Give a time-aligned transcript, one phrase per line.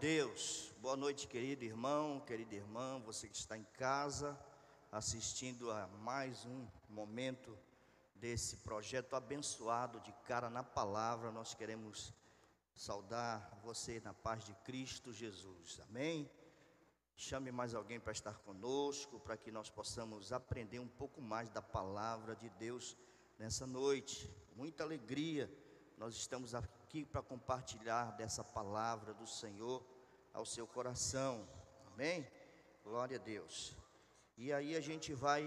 [0.00, 0.74] Deus.
[0.82, 4.38] Boa noite, querido irmão, querida irmã, você que está em casa
[4.92, 7.58] assistindo a mais um momento
[8.14, 11.32] desse projeto abençoado de cara na palavra.
[11.32, 12.12] Nós queremos
[12.74, 15.80] saudar você na paz de Cristo Jesus.
[15.88, 16.30] Amém.
[17.16, 21.62] Chame mais alguém para estar conosco, para que nós possamos aprender um pouco mais da
[21.62, 22.94] palavra de Deus
[23.38, 24.30] nessa noite.
[24.54, 25.50] Muita alegria,
[25.96, 29.84] nós estamos aqui para compartilhar dessa palavra do Senhor
[30.32, 31.46] ao seu coração.
[31.88, 32.26] Amém?
[32.84, 33.76] Glória a Deus.
[34.36, 35.42] E aí a gente vai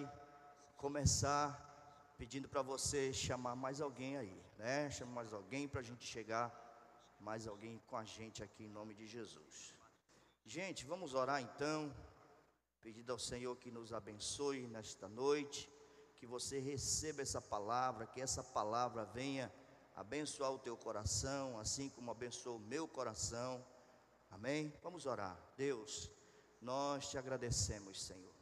[0.76, 1.66] começar
[2.18, 4.92] pedindo para você chamar mais alguém aí, né?
[4.92, 6.48] Chama mais alguém para a gente chegar,
[7.20, 9.74] mais alguém com a gente aqui em nome de Jesus.
[10.46, 11.96] Gente, vamos orar então.
[12.82, 15.70] Pedindo ao Senhor que nos abençoe nesta noite,
[16.16, 19.52] que você receba essa palavra, que essa palavra venha
[20.00, 23.62] abençoar o teu coração, assim como abençoou o meu coração.
[24.32, 24.74] Amém?
[24.82, 25.38] Vamos orar.
[25.58, 26.10] Deus,
[26.62, 28.34] nós te agradecemos, Senhor,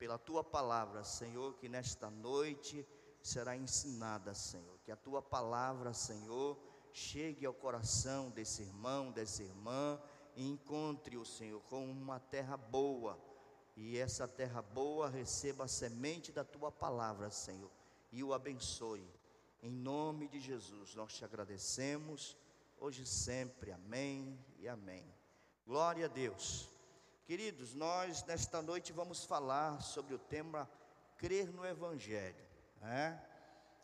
[0.00, 2.84] pela tua palavra, Senhor, que nesta noite
[3.22, 4.76] será ensinada, Senhor.
[4.84, 6.58] Que a tua palavra, Senhor,
[6.92, 10.00] chegue ao coração desse irmão, dessa irmã
[10.34, 13.16] e encontre o Senhor com uma terra boa,
[13.76, 17.70] e essa terra boa receba a semente da tua palavra, Senhor,
[18.10, 19.08] e o abençoe.
[19.66, 22.36] Em nome de Jesus, nós te agradecemos,
[22.78, 25.04] hoje e sempre, amém e amém.
[25.66, 26.68] Glória a Deus.
[27.24, 30.70] Queridos, nós nesta noite vamos falar sobre o tema
[31.18, 32.46] crer no Evangelho.
[32.80, 33.20] Né?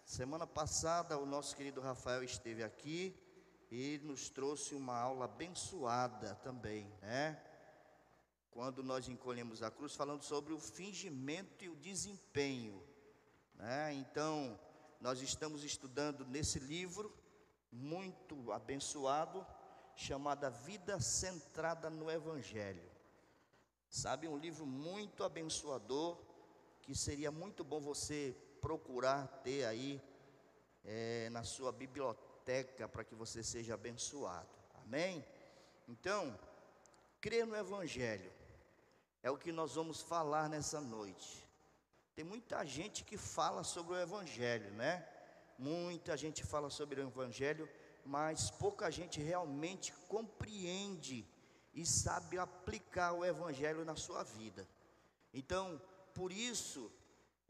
[0.05, 3.13] Semana passada, o nosso querido Rafael esteve aqui
[3.69, 7.43] e nos trouxe uma aula abençoada também, né?
[8.53, 12.81] Quando nós encolhemos a cruz, falando sobre o fingimento e o desempenho,
[13.57, 13.93] né?
[13.95, 14.57] Então,
[15.03, 17.15] nós estamos estudando nesse livro
[17.71, 19.47] muito abençoado,
[19.95, 22.91] chamado Vida Centrada no Evangelho.
[23.91, 26.17] Sabe, um livro muito abençoador,
[26.81, 30.01] que seria muito bom você procurar ter aí
[30.83, 34.49] é, na sua biblioteca biblioteca para que você seja abençoado.
[34.85, 35.25] Amém?
[35.89, 36.39] Então,
[37.21, 38.33] crer no Evangelho
[39.23, 41.42] é o que nós vamos falar nessa noite.
[42.23, 45.05] Tem muita gente que fala sobre o Evangelho, né?
[45.59, 47.69] Muita gente fala sobre o Evangelho,
[48.07, 51.27] mas pouca gente realmente compreende
[51.75, 54.69] e sabe aplicar o Evangelho na sua vida.
[55.35, 55.83] Então,
[56.15, 56.93] por isso,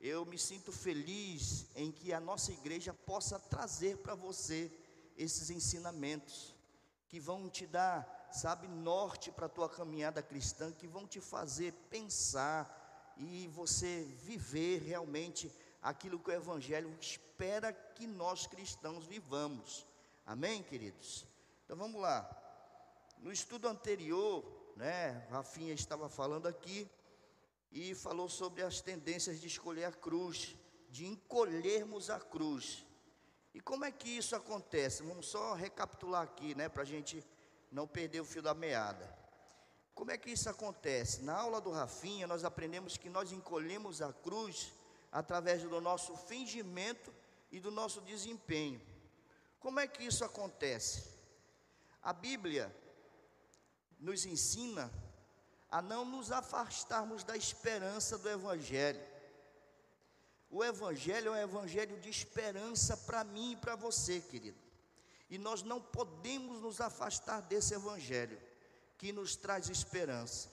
[0.01, 4.73] eu me sinto feliz em que a nossa igreja possa trazer para você
[5.19, 6.55] esses ensinamentos
[7.09, 11.75] que vão te dar, sabe, norte para a tua caminhada cristã, que vão te fazer
[11.91, 12.82] pensar
[13.17, 19.87] e você viver realmente aquilo que o Evangelho espera que nós cristãos vivamos.
[20.25, 21.27] Amém, queridos?
[21.65, 22.29] Então vamos lá.
[23.19, 24.45] No estudo anterior,
[24.77, 26.89] né, Rafinha estava falando aqui
[27.71, 30.57] e falou sobre as tendências de escolher a cruz,
[30.91, 32.85] de encolhermos a cruz.
[33.55, 35.03] E como é que isso acontece?
[35.03, 37.25] Vamos só recapitular aqui, né, para a gente
[37.71, 39.22] não perder o fio da meada.
[39.95, 41.23] Como é que isso acontece?
[41.23, 44.73] Na aula do Rafinha, nós aprendemos que nós encolhemos a cruz
[45.11, 47.13] através do nosso fingimento
[47.51, 48.81] e do nosso desempenho.
[49.61, 51.05] Como é que isso acontece?
[52.03, 52.75] A Bíblia
[54.01, 54.91] nos ensina
[55.71, 59.01] a não nos afastarmos da esperança do Evangelho.
[60.51, 64.59] O Evangelho é um Evangelho de esperança para mim e para você, querido.
[65.31, 68.39] E nós não podemos nos afastar desse Evangelho
[69.03, 70.49] que nos traz esperança.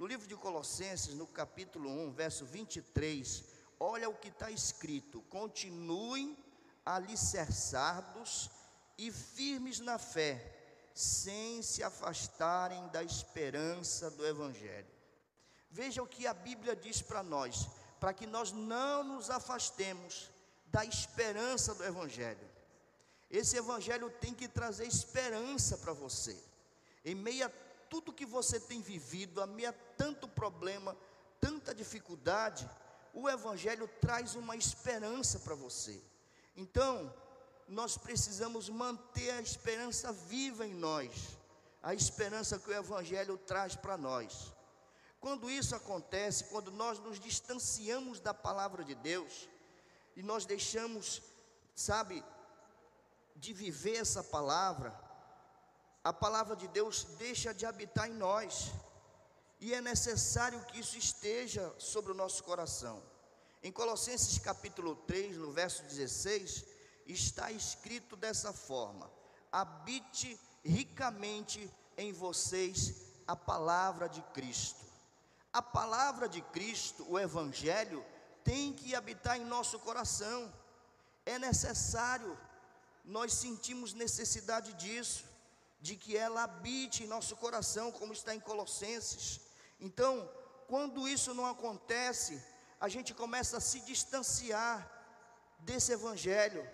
[0.00, 3.44] No livro de Colossenses, no capítulo 1, verso 23,
[3.78, 6.36] olha o que está escrito: continuem
[6.84, 8.50] alicerçados
[8.98, 14.90] e firmes na fé, sem se afastarem da esperança do Evangelho.
[15.70, 17.68] Veja o que a Bíblia diz para nós
[18.00, 20.32] para que nós não nos afastemos
[20.66, 22.50] da esperança do Evangelho.
[23.30, 26.36] Esse Evangelho tem que trazer esperança para você,
[27.04, 27.63] em meio a
[27.94, 29.46] tudo que você tem vivido, a
[29.96, 30.96] tanto problema,
[31.40, 32.68] tanta dificuldade,
[33.12, 36.02] o Evangelho traz uma esperança para você.
[36.56, 37.14] Então,
[37.68, 41.38] nós precisamos manter a esperança viva em nós,
[41.80, 44.52] a esperança que o Evangelho traz para nós.
[45.20, 49.48] Quando isso acontece, quando nós nos distanciamos da palavra de Deus
[50.16, 51.22] e nós deixamos,
[51.76, 52.24] sabe,
[53.36, 55.03] de viver essa palavra,
[56.04, 58.70] a palavra de Deus deixa de habitar em nós.
[59.58, 63.02] E é necessário que isso esteja sobre o nosso coração.
[63.62, 66.62] Em Colossenses capítulo 3, no verso 16,
[67.06, 69.10] está escrito dessa forma:
[69.50, 72.94] habite ricamente em vocês
[73.26, 74.84] a palavra de Cristo.
[75.50, 78.04] A palavra de Cristo, o Evangelho,
[78.42, 80.52] tem que habitar em nosso coração.
[81.24, 82.38] É necessário,
[83.02, 85.24] nós sentimos necessidade disso,
[85.86, 89.38] de que ela habite em nosso coração, como está em Colossenses.
[89.78, 90.26] Então,
[90.66, 92.42] quando isso não acontece,
[92.80, 94.76] a gente começa a se distanciar
[95.58, 96.66] desse Evangelho.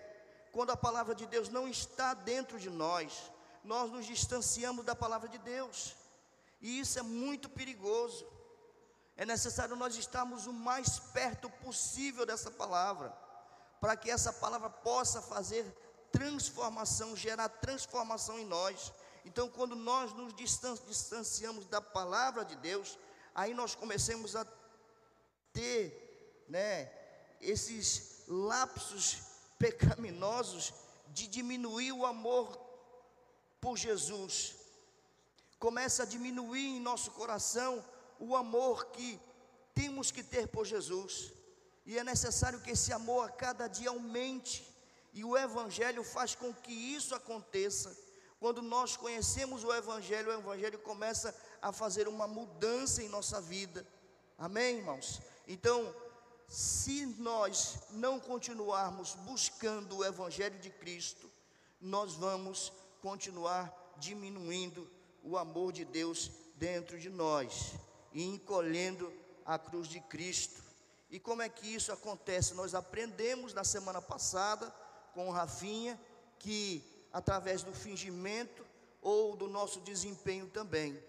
[0.53, 3.29] Quando a palavra de Deus não está dentro de nós,
[3.65, 5.93] nós nos distanciamos da palavra de Deus,
[6.61, 8.25] e isso é muito perigoso.
[9.17, 13.09] É necessário nós estarmos o mais perto possível dessa palavra,
[13.81, 15.65] para que essa palavra possa fazer
[16.13, 18.93] transformação, gerar transformação em nós.
[19.25, 22.97] Então, quando nós nos distanciamos da palavra de Deus,
[23.35, 24.45] aí nós começamos a
[25.53, 26.91] ter, né,
[27.39, 29.17] esses lapsos
[29.57, 30.73] pecaminosos
[31.09, 32.57] de diminuir o amor
[33.59, 34.55] por Jesus.
[35.59, 37.83] Começa a diminuir em nosso coração
[38.19, 39.19] o amor que
[39.73, 41.31] temos que ter por Jesus.
[41.85, 44.67] E é necessário que esse amor a cada dia aumente.
[45.13, 47.95] E o Evangelho faz com que isso aconteça.
[48.41, 53.85] Quando nós conhecemos o Evangelho, o Evangelho começa a fazer uma mudança em nossa vida.
[54.35, 55.21] Amém, irmãos?
[55.47, 55.95] Então,
[56.47, 61.31] se nós não continuarmos buscando o Evangelho de Cristo,
[61.79, 64.89] nós vamos continuar diminuindo
[65.21, 67.75] o amor de Deus dentro de nós
[68.11, 69.13] e encolhendo
[69.45, 70.63] a cruz de Cristo.
[71.11, 72.55] E como é que isso acontece?
[72.55, 74.73] Nós aprendemos na semana passada
[75.13, 76.01] com o Rafinha
[76.39, 78.65] que através do fingimento
[79.01, 81.01] ou do nosso desempenho também.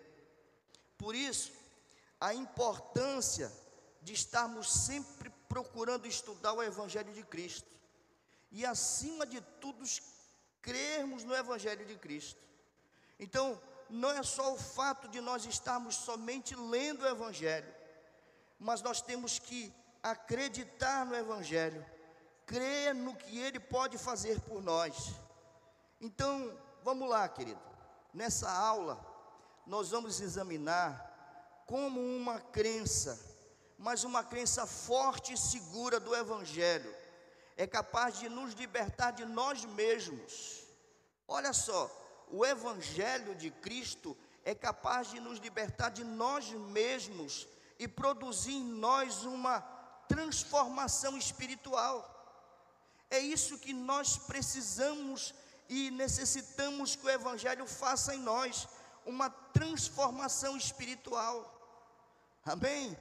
[0.96, 1.52] Por isso,
[2.20, 3.52] a importância
[4.00, 7.70] de estarmos sempre procurando estudar o Evangelho de Cristo
[8.50, 9.84] e, acima de tudo,
[10.60, 12.40] crermos no Evangelho de Cristo.
[13.18, 17.72] Então, não é só o fato de nós estarmos somente lendo o Evangelho,
[18.58, 19.72] mas nós temos que
[20.02, 21.84] acreditar no Evangelho,
[22.46, 25.12] crer no que Ele pode fazer por nós.
[26.02, 26.52] Então,
[26.82, 27.60] vamos lá, querido.
[28.12, 29.00] Nessa aula,
[29.64, 33.16] nós vamos examinar como uma crença,
[33.78, 36.92] mas uma crença forte e segura do Evangelho,
[37.56, 40.64] é capaz de nos libertar de nós mesmos.
[41.28, 41.88] Olha só,
[42.28, 47.46] o Evangelho de Cristo é capaz de nos libertar de nós mesmos
[47.78, 49.60] e produzir em nós uma
[50.08, 52.08] transformação espiritual.
[53.08, 55.32] É isso que nós precisamos
[55.72, 58.68] e necessitamos que o Evangelho faça em nós,
[59.06, 61.36] uma transformação espiritual.
[62.44, 62.94] Amém?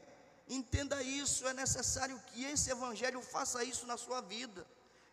[0.47, 4.65] Entenda isso, é necessário que esse Evangelho faça isso na sua vida.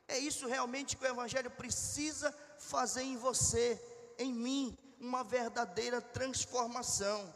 [0.06, 3.82] É isso realmente que o Evangelho precisa fazer em você
[4.16, 7.34] em mim uma verdadeira transformação.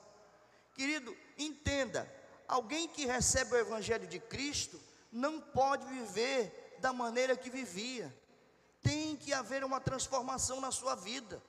[0.73, 2.09] Querido, entenda:
[2.47, 4.81] alguém que recebe o Evangelho de Cristo
[5.11, 8.15] não pode viver da maneira que vivia,
[8.83, 11.43] tem que haver uma transformação na sua vida.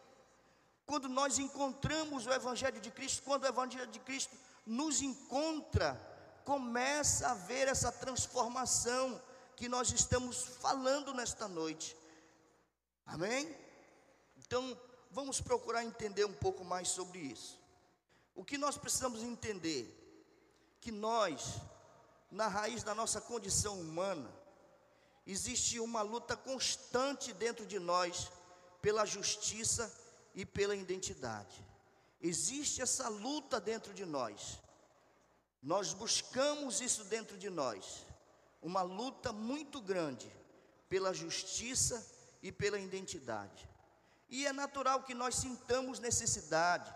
[0.86, 4.36] Quando nós encontramos o Evangelho de Cristo, quando o Evangelho de Cristo
[4.66, 6.00] nos encontra,
[6.46, 9.22] começa a haver essa transformação
[9.56, 11.96] que nós estamos falando nesta noite.
[13.06, 13.56] Amém?
[14.38, 14.78] Então,
[15.12, 17.60] vamos procurar entender um pouco mais sobre isso.
[18.36, 20.00] O que nós precisamos entender?
[20.82, 21.62] Que nós,
[22.30, 24.30] na raiz da nossa condição humana,
[25.26, 28.32] existe uma luta constante dentro de nós
[28.82, 29.92] pela justiça
[30.36, 31.64] e pela identidade.
[32.22, 34.60] Existe essa luta dentro de nós.
[35.62, 38.06] Nós buscamos isso dentro de nós.
[38.62, 40.30] Uma luta muito grande
[40.90, 42.06] pela justiça
[42.42, 43.70] e pela identidade.
[44.30, 46.94] E é natural que nós sintamos necessidade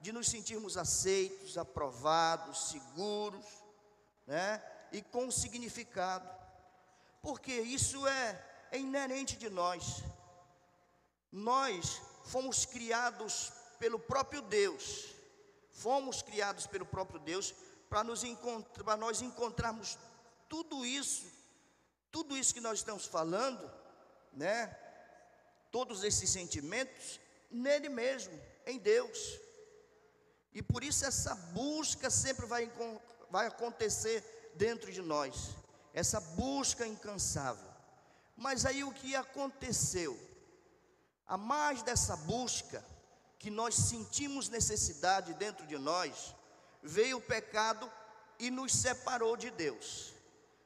[0.00, 3.44] de nos sentirmos aceitos, aprovados, seguros,
[4.26, 4.62] né?
[4.92, 6.39] E com significado.
[7.22, 10.02] Porque isso é, é inerente de nós.
[11.30, 15.06] Nós fomos criados pelo próprio Deus.
[15.70, 17.54] Fomos criados pelo próprio Deus
[17.88, 18.22] para nos
[18.84, 19.98] para nós encontrarmos
[20.48, 21.26] tudo isso,
[22.10, 23.70] tudo isso que nós estamos falando,
[24.32, 24.76] né?
[25.70, 29.38] todos esses sentimentos nele mesmo, em Deus.
[30.52, 32.70] E por isso essa busca sempre vai,
[33.30, 35.50] vai acontecer dentro de nós,
[35.92, 37.68] essa busca incansável.
[38.36, 40.18] Mas aí o que aconteceu?
[41.26, 42.84] A mais dessa busca,
[43.38, 46.34] que nós sentimos necessidade dentro de nós,
[46.82, 47.90] veio o pecado
[48.38, 50.12] e nos separou de Deus.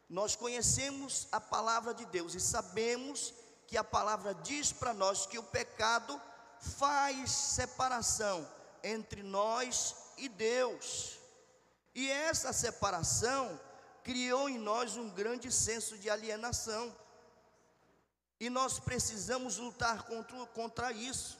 [0.09, 3.33] Nós conhecemos a palavra de Deus e sabemos
[3.66, 6.21] que a palavra diz para nós que o pecado
[6.61, 8.49] faz separação
[8.83, 11.19] entre nós e Deus.
[11.95, 13.59] E essa separação
[14.05, 16.95] criou em nós um grande senso de alienação.
[18.39, 21.39] E nós precisamos lutar contra, contra isso.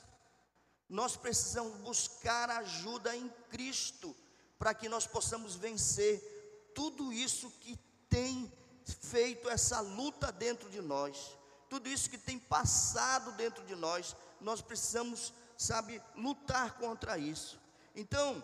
[0.89, 4.17] Nós precisamos buscar ajuda em Cristo
[4.59, 7.77] para que nós possamos vencer tudo isso que
[8.09, 8.51] tem
[8.85, 11.37] feito essa luta dentro de nós,
[11.69, 17.59] tudo isso que tem passado dentro de nós, nós precisamos, sabe, lutar contra isso.
[17.95, 18.43] Então,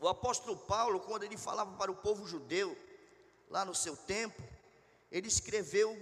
[0.00, 2.76] o apóstolo Paulo, quando ele falava para o povo judeu,
[3.52, 4.42] lá no seu tempo,
[5.10, 5.94] ele escreveu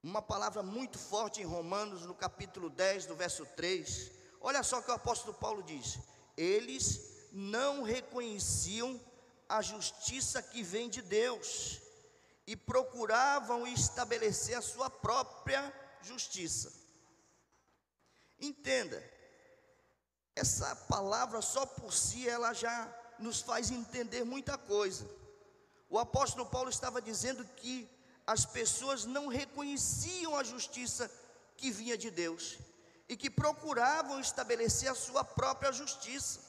[0.00, 4.12] uma palavra muito forte em Romanos, no capítulo 10, do verso 3.
[4.40, 5.98] Olha só o que o apóstolo Paulo diz:
[6.36, 9.00] Eles não reconheciam
[9.48, 11.80] a justiça que vem de Deus
[12.46, 16.72] e procuravam estabelecer a sua própria justiça.
[18.38, 19.02] Entenda,
[20.36, 25.23] essa palavra só por si ela já nos faz entender muita coisa.
[25.88, 27.88] O apóstolo Paulo estava dizendo que
[28.26, 31.10] as pessoas não reconheciam a justiça
[31.56, 32.58] que vinha de Deus
[33.08, 36.40] e que procuravam estabelecer a sua própria justiça.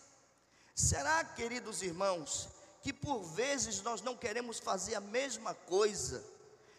[0.73, 2.49] Será, queridos irmãos,
[2.81, 6.23] que por vezes nós não queremos fazer a mesma coisa?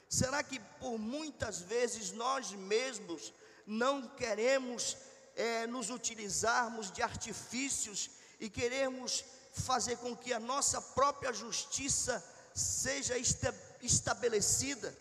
[0.09, 3.33] Será que por muitas vezes nós mesmos
[3.67, 4.97] não queremos
[5.35, 12.25] é, nos utilizarmos de artifícios e queremos fazer com que a nossa própria justiça
[12.57, 14.97] seja esta, estabelecida?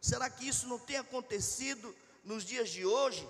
[0.00, 1.94] Será que isso não tem acontecido
[2.24, 3.28] nos dias de hoje?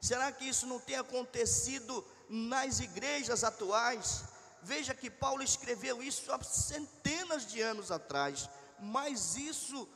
[0.00, 4.24] Será que isso não tem acontecido nas igrejas atuais?
[4.62, 9.88] Veja que Paulo escreveu isso há centenas de anos atrás, mas isso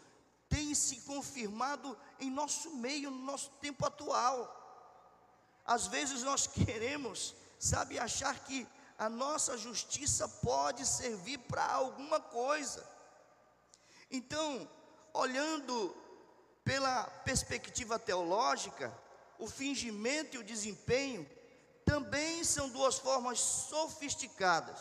[0.49, 4.52] tem se confirmado em nosso meio, no nosso tempo atual.
[5.64, 8.66] Às vezes nós queremos, sabe, achar que
[8.99, 12.87] a nossa justiça pode servir para alguma coisa.
[14.11, 14.69] Então,
[15.12, 15.95] olhando
[16.65, 18.93] pela perspectiva teológica,
[19.38, 21.29] o fingimento e o desempenho
[21.85, 24.79] também são duas formas sofisticadas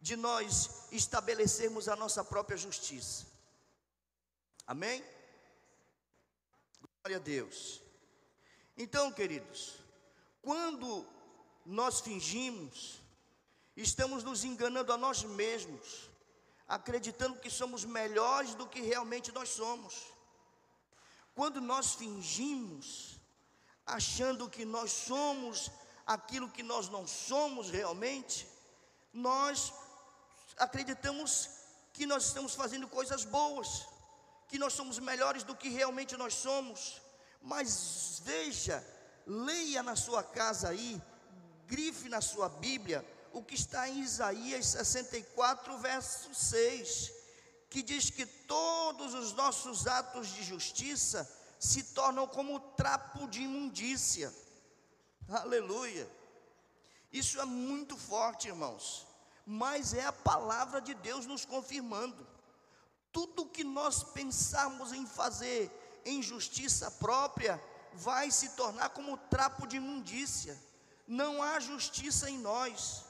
[0.00, 3.26] de nós estabelecermos a nossa própria justiça.
[4.66, 5.04] Amém?
[7.02, 7.82] Glória a Deus.
[8.76, 9.76] Então, queridos,
[10.42, 11.06] quando
[11.66, 13.00] nós fingimos,
[13.76, 16.08] estamos nos enganando a nós mesmos,
[16.68, 20.06] acreditando que somos melhores do que realmente nós somos.
[21.34, 23.20] Quando nós fingimos,
[23.84, 25.70] achando que nós somos
[26.06, 28.48] aquilo que nós não somos realmente,
[29.12, 29.72] nós
[30.56, 31.50] acreditamos
[31.92, 33.88] que nós estamos fazendo coisas boas,
[34.46, 37.02] que nós somos melhores do que realmente nós somos.
[37.42, 38.86] Mas veja,
[39.26, 41.02] leia na sua casa aí,
[41.66, 47.12] grife na sua Bíblia, o que está em Isaías 64, verso 6,
[47.68, 54.32] que diz que todos os nossos atos de justiça se tornam como trapo de imundícia.
[55.28, 56.08] Aleluia.
[57.12, 59.06] Isso é muito forte, irmãos.
[59.44, 62.26] Mas é a palavra de Deus nos confirmando.
[63.12, 65.70] Tudo que nós pensarmos em fazer
[66.04, 67.60] em justiça própria
[67.92, 70.60] vai se tornar como trapo de imundícia.
[71.06, 73.04] Não há justiça em nós.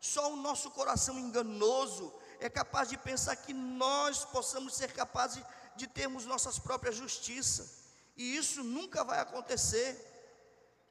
[0.00, 5.42] Só o nosso coração enganoso é capaz de pensar que nós possamos ser capazes
[5.76, 7.84] de termos nossas próprias justiças.
[8.16, 10.12] E isso nunca vai acontecer.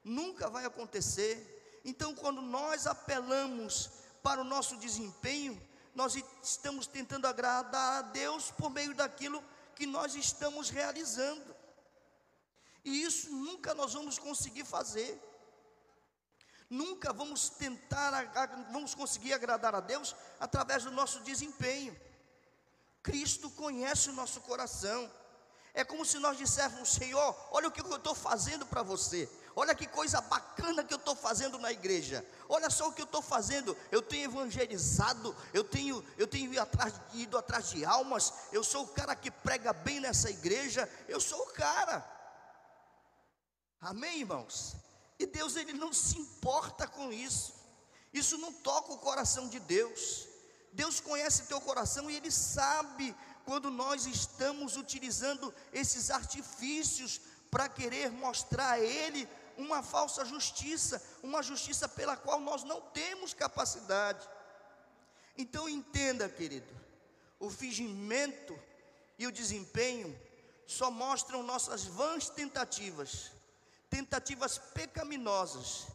[0.03, 1.81] Nunca vai acontecer.
[1.86, 3.89] Então, quando nós apelamos
[4.22, 5.62] para o nosso desempenho,
[5.93, 9.43] nós estamos tentando agradar a Deus por meio daquilo
[9.75, 11.55] que nós estamos realizando.
[12.83, 15.22] E isso nunca nós vamos conseguir fazer.
[16.74, 18.12] Nunca vamos tentar,
[18.72, 21.96] vamos conseguir agradar a Deus através do nosso desempenho.
[23.03, 25.12] Cristo conhece o nosso coração.
[25.72, 29.30] É como se nós disséssemos, Senhor, olha o que eu estou fazendo para você.
[29.56, 32.25] Olha que coisa bacana que eu estou fazendo na igreja.
[32.50, 33.77] Olha só o que eu estou fazendo.
[33.92, 38.34] Eu tenho evangelizado, eu tenho, eu tenho ido atrás, ido atrás de almas.
[38.51, 40.89] Eu sou o cara que prega bem nessa igreja.
[41.08, 42.03] Eu sou o cara.
[43.80, 44.75] Amém, irmãos?
[45.20, 47.53] E Deus ele não se importa com isso.
[48.13, 50.27] Isso não toca o coração de Deus.
[50.72, 53.15] Deus conhece teu coração e Ele sabe
[53.46, 61.43] quando nós estamos utilizando esses artifícios para querer mostrar a Ele uma falsa justiça, uma
[61.43, 64.27] justiça pela qual nós não temos capacidade.
[65.38, 66.67] Então entenda, querido,
[67.39, 68.60] o fingimento
[69.17, 70.20] e o desempenho
[70.65, 73.32] só mostram nossas vãs tentativas,
[73.93, 75.85] tentativas pecaminosas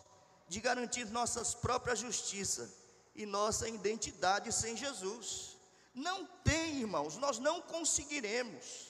[0.46, 2.72] de garantir nossas próprias justiça
[3.12, 5.56] e nossa identidade sem Jesus.
[5.92, 8.86] Não tem, irmãos, nós não conseguiremos.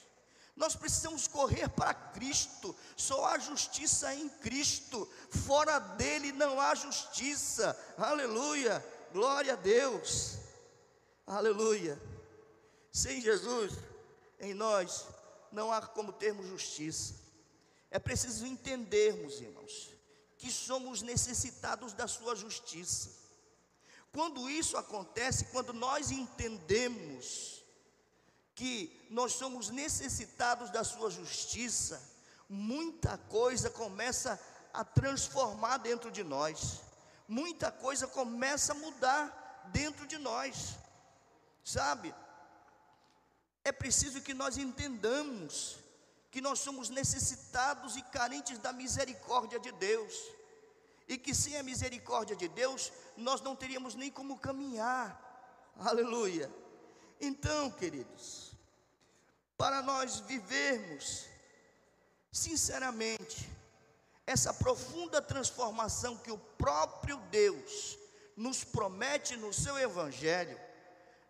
[0.55, 7.79] Nós precisamos correr para Cristo, só há justiça em Cristo, fora dele não há justiça,
[7.97, 10.37] aleluia, glória a Deus,
[11.27, 11.99] aleluia.
[12.93, 13.73] Sem Jesus
[14.39, 15.07] em nós,
[15.51, 17.28] não há como termos justiça.
[17.91, 19.91] É preciso entendermos, irmãos,
[20.37, 23.11] que somos necessitados da Sua justiça.
[24.13, 27.63] Quando isso acontece, quando nós entendemos
[28.55, 32.03] que nós somos necessitados da Sua justiça,
[32.49, 34.41] muita coisa começa
[34.73, 36.81] a transformar dentro de nós,
[37.27, 40.77] muita coisa começa a mudar dentro de nós,
[41.65, 42.15] sabe?
[43.65, 45.78] É preciso que nós entendamos
[46.31, 50.15] que nós somos necessitados e carentes da misericórdia de Deus,
[51.09, 56.53] e que sem a misericórdia de Deus, nós não teríamos nem como caminhar, aleluia.
[57.21, 58.53] Então, queridos,
[59.57, 61.25] para nós vivermos,
[62.31, 63.49] sinceramente,
[64.27, 67.99] essa profunda transformação que o próprio Deus
[68.37, 70.61] nos promete no seu Evangelho,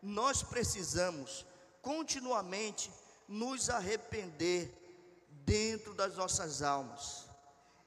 [0.02, 1.46] nós precisamos
[1.80, 2.90] continuamente
[3.28, 4.87] nos arrepender
[5.48, 7.26] dentro das nossas almas.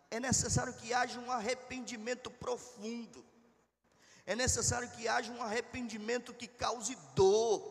[0.10, 3.24] É necessário que haja um arrependimento profundo.
[4.25, 7.62] É necessário que haja um arrependimento que cause dor.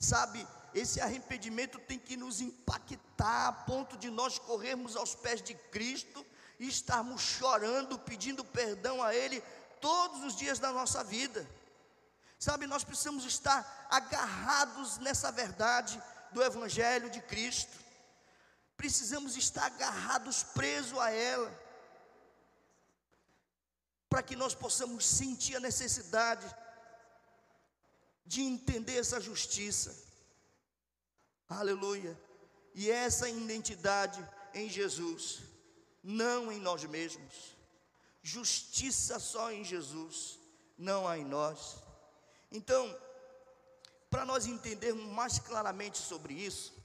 [0.00, 5.54] Sabe, esse arrependimento tem que nos impactar a ponto de nós corrermos aos pés de
[5.54, 6.26] Cristo
[6.58, 9.40] e estarmos chorando, pedindo perdão a Ele
[9.80, 11.48] todos os dias da nossa vida.
[12.38, 16.00] Sabe, nós precisamos estar agarrados nessa verdade
[16.32, 17.87] do Evangelho de Cristo.
[18.78, 21.50] Precisamos estar agarrados, presos a ela,
[24.08, 26.46] para que nós possamos sentir a necessidade
[28.24, 29.94] de entender essa justiça.
[31.48, 32.16] Aleluia.
[32.72, 35.40] E essa identidade em Jesus,
[36.00, 37.56] não em nós mesmos.
[38.22, 40.38] Justiça só em Jesus,
[40.78, 41.78] não há em nós.
[42.52, 42.96] Então,
[44.08, 46.77] para nós entendermos mais claramente sobre isso,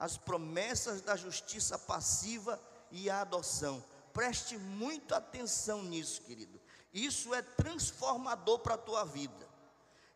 [0.00, 2.58] as promessas da justiça passiva
[2.90, 3.84] e a adoção.
[4.14, 6.58] Preste muita atenção nisso, querido.
[6.92, 9.46] Isso é transformador para a tua vida.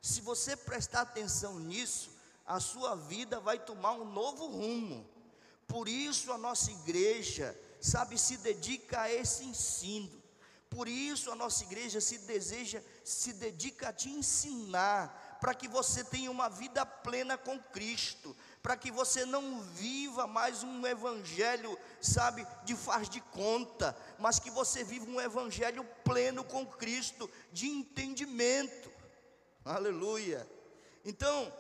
[0.00, 2.10] Se você prestar atenção nisso,
[2.46, 5.06] a sua vida vai tomar um novo rumo.
[5.66, 10.22] Por isso a nossa igreja, sabe, se dedica a esse ensino.
[10.70, 16.02] Por isso a nossa igreja se deseja, se dedica a te ensinar, para que você
[16.02, 22.46] tenha uma vida plena com Cristo, para que você não viva mais um evangelho, sabe,
[22.64, 28.90] de faz de conta, mas que você viva um evangelho pleno com Cristo, de entendimento.
[29.62, 30.48] Aleluia.
[31.04, 31.52] Então,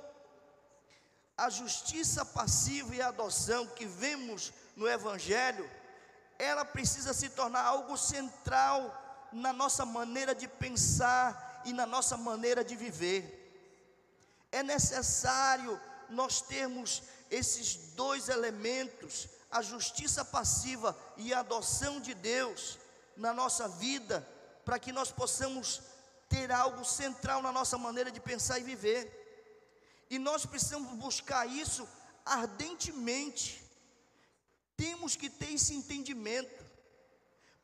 [1.36, 5.70] a justiça passiva e a adoção que vemos no evangelho,
[6.38, 12.64] ela precisa se tornar algo central na nossa maneira de pensar e na nossa maneira
[12.64, 13.43] de viver.
[14.54, 22.78] É necessário nós termos esses dois elementos, a justiça passiva e a adoção de Deus
[23.16, 24.24] na nossa vida,
[24.64, 25.82] para que nós possamos
[26.28, 29.02] ter algo central na nossa maneira de pensar e viver.
[30.08, 31.88] E nós precisamos buscar isso
[32.24, 33.60] ardentemente.
[34.76, 36.64] Temos que ter esse entendimento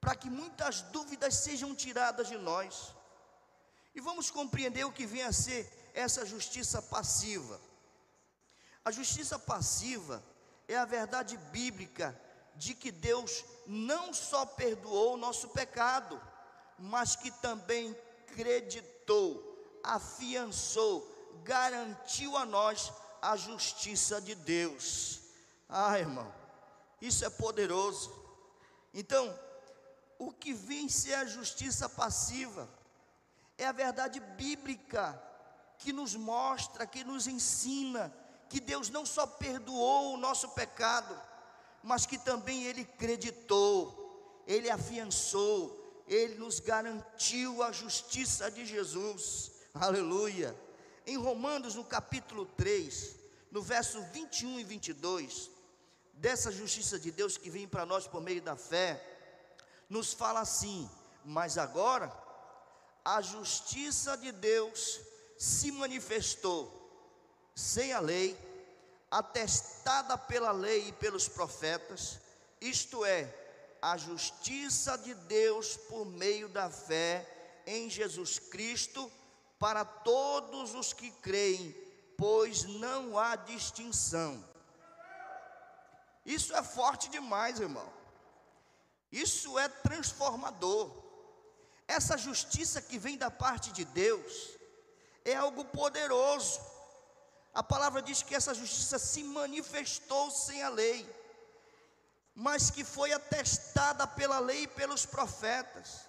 [0.00, 2.96] para que muitas dúvidas sejam tiradas de nós.
[3.94, 7.60] E vamos compreender o que vem a ser essa justiça passiva.
[8.84, 10.22] A justiça passiva
[10.66, 12.18] é a verdade bíblica
[12.56, 16.20] de que Deus não só perdoou o nosso pecado,
[16.78, 17.96] mas que também
[18.28, 21.06] creditou, afiançou,
[21.42, 25.20] garantiu a nós a justiça de Deus.
[25.68, 26.32] Ah, irmão,
[27.00, 28.12] isso é poderoso.
[28.92, 29.38] Então,
[30.18, 32.68] o que vem ser a justiça passiva
[33.56, 35.29] é a verdade bíblica
[35.80, 38.14] que nos mostra, que nos ensina
[38.48, 41.18] que Deus não só perdoou o nosso pecado,
[41.82, 49.52] mas que também Ele creditou, Ele afiançou, Ele nos garantiu a justiça de Jesus.
[49.72, 50.54] Aleluia.
[51.06, 53.16] Em Romanos, no capítulo 3,
[53.50, 55.50] no verso 21 e 22,
[56.12, 59.02] dessa justiça de Deus que vem para nós por meio da fé,
[59.88, 60.90] nos fala assim:
[61.24, 62.12] mas agora
[63.02, 65.00] a justiça de Deus
[65.40, 66.70] se manifestou
[67.54, 68.38] sem a lei,
[69.10, 72.20] atestada pela lei e pelos profetas,
[72.60, 73.34] isto é,
[73.80, 77.26] a justiça de Deus por meio da fé
[77.66, 79.10] em Jesus Cristo
[79.58, 81.74] para todos os que creem,
[82.18, 84.44] pois não há distinção.
[86.22, 87.90] Isso é forte demais, irmão.
[89.10, 91.02] Isso é transformador.
[91.88, 94.59] Essa justiça que vem da parte de Deus
[95.24, 96.60] é algo poderoso.
[97.52, 101.08] A palavra diz que essa justiça se manifestou sem a lei,
[102.34, 106.08] mas que foi atestada pela lei e pelos profetas.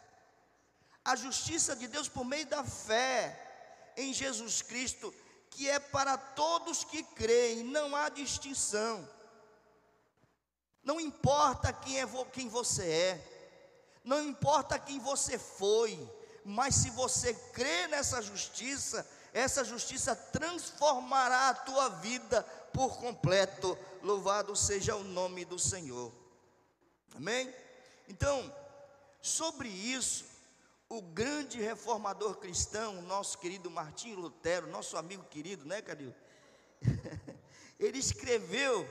[1.03, 5.13] A justiça de Deus por meio da fé em Jesus Cristo,
[5.49, 9.07] que é para todos que creem, não há distinção.
[10.83, 13.31] Não importa quem, é, quem você é,
[14.03, 16.09] não importa quem você foi,
[16.43, 23.77] mas se você crê nessa justiça, essa justiça transformará a tua vida por completo.
[24.01, 26.11] Louvado seja o nome do Senhor.
[27.15, 27.53] Amém?
[28.07, 28.53] Então,
[29.21, 30.25] sobre isso,
[30.89, 36.13] o grande reformador cristão, nosso querido Martinho Lutero, nosso amigo querido, né, Cadil?
[37.79, 38.85] Ele escreveu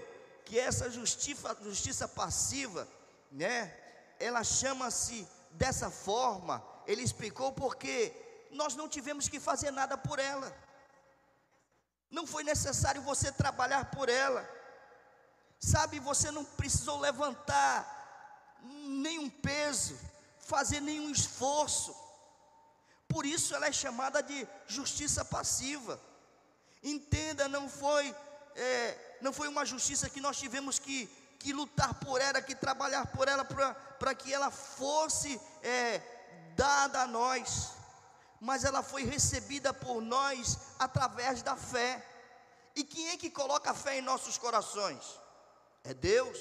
[0.44, 2.88] que essa justiça, justiça passiva,
[3.30, 3.76] né,
[4.18, 8.12] ela chama-se dessa forma, ele explicou porque
[8.50, 10.52] nós não tivemos que fazer nada por ela.
[12.10, 14.42] Não foi necessário você trabalhar por ela.
[15.58, 17.78] Sabe, você não precisou levantar
[18.62, 19.96] nenhum peso,
[20.40, 21.94] fazer nenhum esforço.
[23.06, 26.00] Por isso ela é chamada de justiça passiva.
[26.82, 28.14] Entenda, não foi
[28.56, 31.06] é, não foi uma justiça que nós tivemos que,
[31.38, 36.19] que lutar por ela, que trabalhar por ela para que ela fosse é,
[36.54, 37.70] dada a nós,
[38.40, 42.06] mas ela foi recebida por nós através da fé.
[42.74, 45.18] E quem é que coloca a fé em nossos corações?
[45.84, 46.38] É Deus.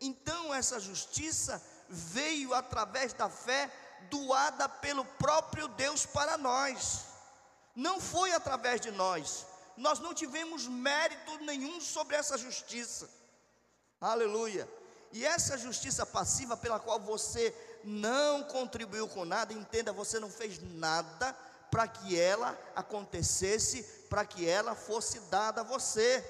[0.00, 3.70] Então essa justiça veio através da fé
[4.10, 7.04] doada pelo próprio Deus para nós.
[7.74, 9.46] Não foi através de nós.
[9.76, 13.08] Nós não tivemos mérito nenhum sobre essa justiça.
[14.00, 14.68] Aleluia.
[15.12, 17.54] E essa justiça passiva pela qual você
[17.86, 21.32] não contribuiu com nada, entenda, você não fez nada
[21.70, 26.24] para que ela acontecesse, para que ela fosse dada a você.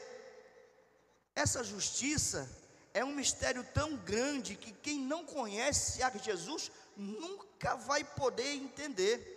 [1.35, 2.49] Essa justiça
[2.93, 9.33] é um mistério tão grande que quem não conhece a Jesus nunca vai poder entender.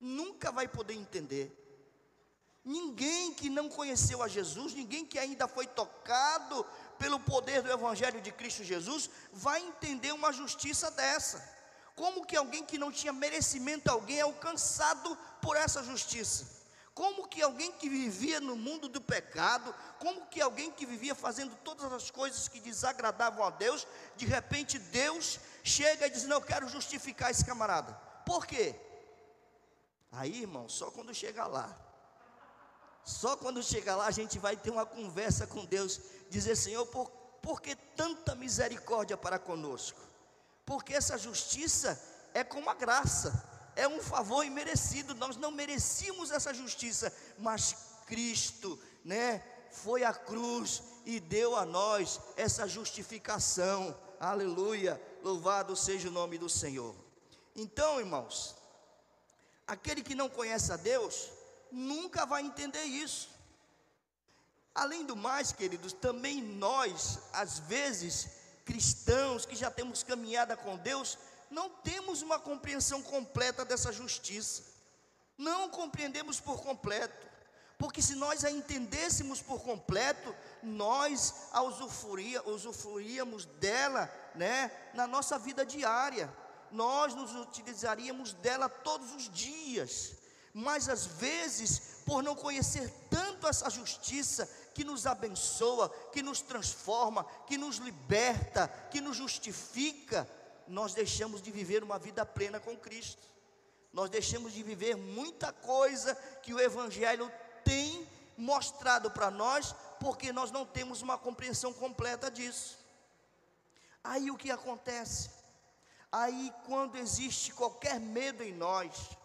[0.00, 1.50] Nunca vai poder entender.
[2.64, 6.66] Ninguém que não conheceu a Jesus, ninguém que ainda foi tocado
[6.98, 11.56] pelo poder do Evangelho de Cristo Jesus, vai entender uma justiça dessa.
[11.94, 16.56] Como que alguém que não tinha merecimento alguém é alcançado por essa justiça?
[16.94, 21.54] Como que alguém que vivia no mundo do pecado, como que alguém que vivia fazendo
[21.56, 26.42] todas as coisas que desagradavam a Deus, de repente Deus chega e diz: Não, eu
[26.42, 27.92] quero justificar esse camarada.
[28.24, 28.74] Por quê?
[30.10, 31.78] Aí, irmão, só quando chega lá,
[33.06, 37.08] só quando chegar lá a gente vai ter uma conversa com Deus, dizer: Senhor, por,
[37.40, 40.00] por que tanta misericórdia para conosco?
[40.66, 42.02] Porque essa justiça
[42.34, 45.14] é como a graça, é um favor imerecido.
[45.14, 49.40] Nós não merecíamos essa justiça, mas Cristo, né,
[49.70, 53.96] foi à cruz e deu a nós essa justificação.
[54.18, 55.00] Aleluia!
[55.22, 56.92] Louvado seja o nome do Senhor.
[57.54, 58.56] Então, irmãos,
[59.64, 61.35] aquele que não conhece a Deus,
[61.70, 63.28] nunca vai entender isso.
[64.74, 68.28] Além do mais, queridos, também nós, às vezes,
[68.64, 71.16] cristãos que já temos caminhada com Deus,
[71.50, 74.64] não temos uma compreensão completa dessa justiça.
[75.38, 77.26] Não compreendemos por completo.
[77.78, 85.38] Porque se nós a entendêssemos por completo, nós a usufruía, usufruíamos dela, né, na nossa
[85.38, 86.32] vida diária.
[86.70, 90.16] Nós nos utilizaríamos dela todos os dias
[90.58, 97.24] mas às vezes, por não conhecer tanto essa justiça que nos abençoa, que nos transforma,
[97.46, 100.26] que nos liberta, que nos justifica,
[100.66, 103.22] nós deixamos de viver uma vida plena com Cristo.
[103.92, 107.30] Nós deixamos de viver muita coisa que o Evangelho
[107.62, 112.78] tem mostrado para nós, porque nós não temos uma compreensão completa disso.
[114.02, 115.28] Aí o que acontece?
[116.10, 119.18] Aí, quando existe qualquer medo em nós,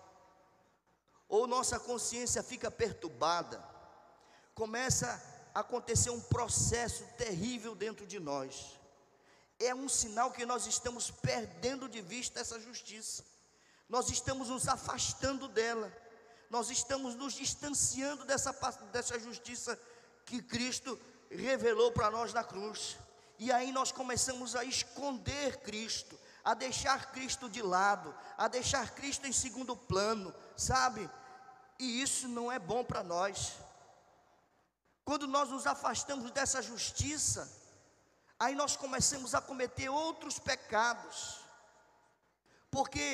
[1.32, 3.64] ou nossa consciência fica perturbada,
[4.54, 5.08] começa
[5.56, 8.78] a acontecer um processo terrível dentro de nós.
[9.58, 13.24] É um sinal que nós estamos perdendo de vista essa justiça,
[13.88, 15.90] nós estamos nos afastando dela,
[16.50, 18.52] nós estamos nos distanciando dessa,
[18.92, 19.80] dessa justiça
[20.26, 22.98] que Cristo revelou para nós na cruz.
[23.40, 29.28] E aí nós começamos a esconder Cristo, a deixar Cristo de lado, a deixar Cristo
[29.28, 31.10] em segundo plano, sabe?
[31.82, 33.54] E isso não é bom para nós.
[35.04, 37.52] Quando nós nos afastamos dessa justiça,
[38.40, 41.40] aí nós começamos a cometer outros pecados,
[42.70, 43.08] porque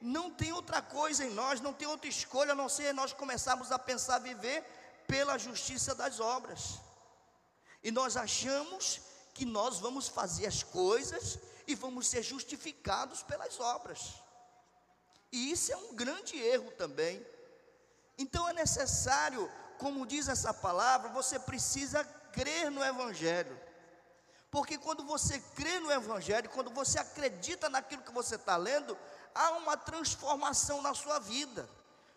[0.00, 3.72] não tem outra coisa em nós, não tem outra escolha a não ser nós começarmos
[3.72, 4.62] a pensar viver
[5.08, 6.78] pela justiça das obras.
[7.82, 9.00] E nós achamos
[9.34, 14.14] que nós vamos fazer as coisas e vamos ser justificados pelas obras.
[15.32, 17.33] E isso é um grande erro também.
[18.16, 23.58] Então é necessário, como diz essa palavra, você precisa crer no Evangelho.
[24.50, 28.96] Porque quando você crê no Evangelho, quando você acredita naquilo que você está lendo,
[29.34, 31.68] há uma transformação na sua vida.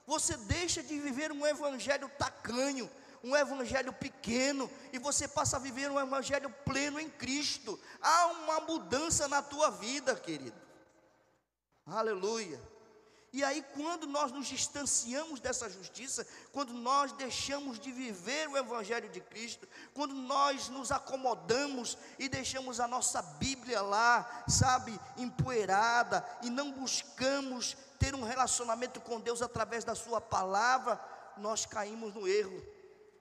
[0.06, 2.90] Você deixa de viver um Evangelho tacanho,
[3.24, 7.80] um evangelho pequeno e você passa a viver um evangelho pleno em Cristo.
[8.02, 10.56] Há uma mudança na tua vida, querido.
[11.86, 12.62] Aleluia.
[13.38, 19.08] E aí, quando nós nos distanciamos dessa justiça, quando nós deixamos de viver o Evangelho
[19.10, 26.50] de Cristo, quando nós nos acomodamos e deixamos a nossa Bíblia lá, sabe, empoeirada, e
[26.50, 31.00] não buscamos ter um relacionamento com Deus através da Sua palavra,
[31.38, 32.60] nós caímos no erro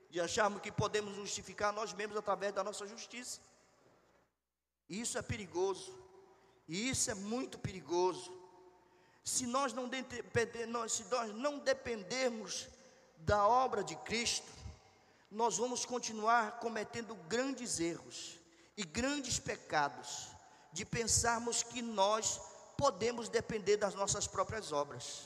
[0.08, 3.38] de acharmos que podemos justificar nós mesmos através da nossa justiça.
[4.88, 5.94] Isso é perigoso.
[6.66, 8.35] Isso é muito perigoso.
[9.26, 9.90] Se nós não,
[10.88, 12.68] se nós não dependermos
[13.18, 14.50] da obra de Cristo,
[15.30, 18.38] nós vamos continuar cometendo grandes erros
[18.76, 20.28] e grandes pecados
[20.72, 22.40] de pensarmos que nós
[22.78, 25.24] podemos depender das nossas próprias obras.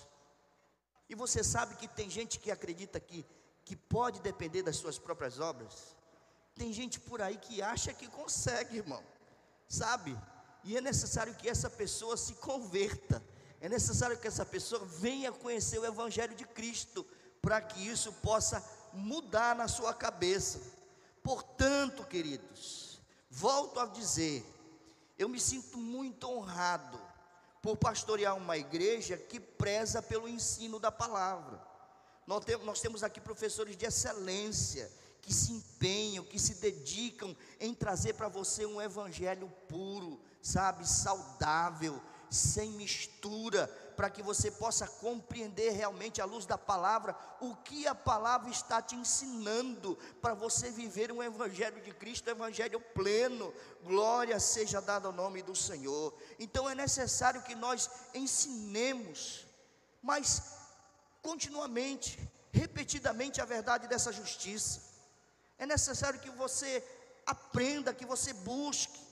[1.06, 3.26] E você sabe que tem gente que acredita que
[3.70, 5.94] que pode depender das suas próprias obras?
[6.56, 9.00] Tem gente por aí que acha que consegue, irmão,
[9.68, 10.18] sabe?
[10.64, 13.22] E é necessário que essa pessoa se converta,
[13.60, 17.06] é necessário que essa pessoa venha conhecer o Evangelho de Cristo,
[17.42, 20.60] para que isso possa mudar na sua cabeça.
[21.22, 24.44] Portanto, queridos, volto a dizer,
[25.18, 26.98] eu me sinto muito honrado
[27.62, 31.60] por pastorear uma igreja que preza pelo ensino da palavra.
[32.26, 38.28] Nós temos, aqui professores de excelência, que se empenham, que se dedicam em trazer para
[38.28, 43.66] você um evangelho puro, sabe, saudável, sem mistura,
[43.96, 48.80] para que você possa compreender realmente à luz da palavra o que a palavra está
[48.80, 53.52] te ensinando para você viver um evangelho de Cristo, um evangelho pleno.
[53.82, 56.14] Glória seja dada ao nome do Senhor.
[56.38, 59.44] Então é necessário que nós ensinemos,
[60.02, 60.56] mas
[61.20, 62.18] continuamente,
[62.52, 64.80] repetidamente a verdade dessa justiça.
[65.58, 66.82] É necessário que você
[67.26, 69.09] aprenda, que você busque.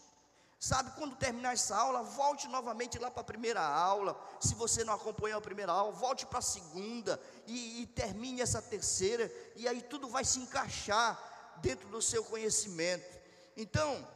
[0.60, 4.20] Sabe, quando terminar essa aula, volte novamente lá para a primeira aula.
[4.40, 8.60] Se você não acompanhou a primeira aula, volte para a segunda e, e termine essa
[8.60, 13.18] terceira, e aí tudo vai se encaixar dentro do seu conhecimento.
[13.56, 14.06] Então,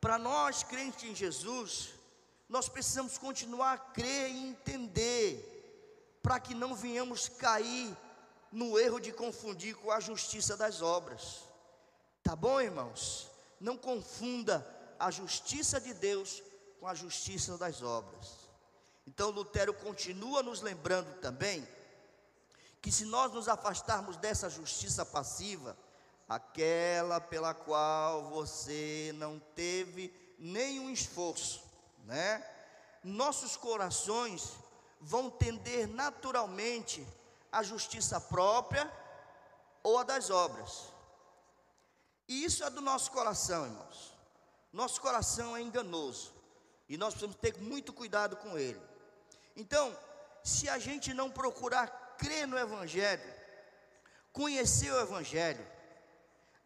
[0.00, 1.94] para nós crentes em Jesus,
[2.46, 7.96] nós precisamos continuar a crer e entender para que não venhamos cair
[8.52, 11.44] no erro de confundir com a justiça das obras.
[12.22, 13.30] Tá bom, irmãos?
[13.58, 16.42] Não confunda a justiça de Deus
[16.80, 18.48] com a justiça das obras.
[19.06, 21.66] Então Lutero continua nos lembrando também
[22.80, 25.76] que se nós nos afastarmos dessa justiça passiva,
[26.28, 31.62] aquela pela qual você não teve nenhum esforço,
[32.04, 32.44] né?
[33.02, 34.52] Nossos corações
[35.00, 37.06] vão tender naturalmente
[37.50, 38.90] à justiça própria
[39.82, 40.92] ou a das obras.
[42.28, 44.17] E isso é do nosso coração, irmãos.
[44.72, 46.32] Nosso coração é enganoso
[46.88, 48.80] e nós precisamos ter muito cuidado com ele.
[49.56, 49.96] Então,
[50.42, 53.34] se a gente não procurar crer no Evangelho,
[54.32, 55.66] conhecer o Evangelho,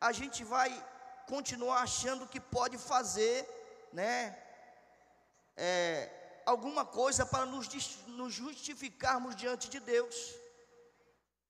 [0.01, 0.71] a gente vai
[1.27, 3.49] continuar achando que pode fazer,
[3.93, 4.39] né?
[5.57, 7.69] É, alguma coisa para nos,
[8.07, 10.35] nos justificarmos diante de Deus.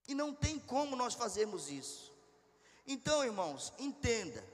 [0.06, 2.12] E não tem como nós fazermos isso.
[2.86, 4.44] Então, irmãos, entenda: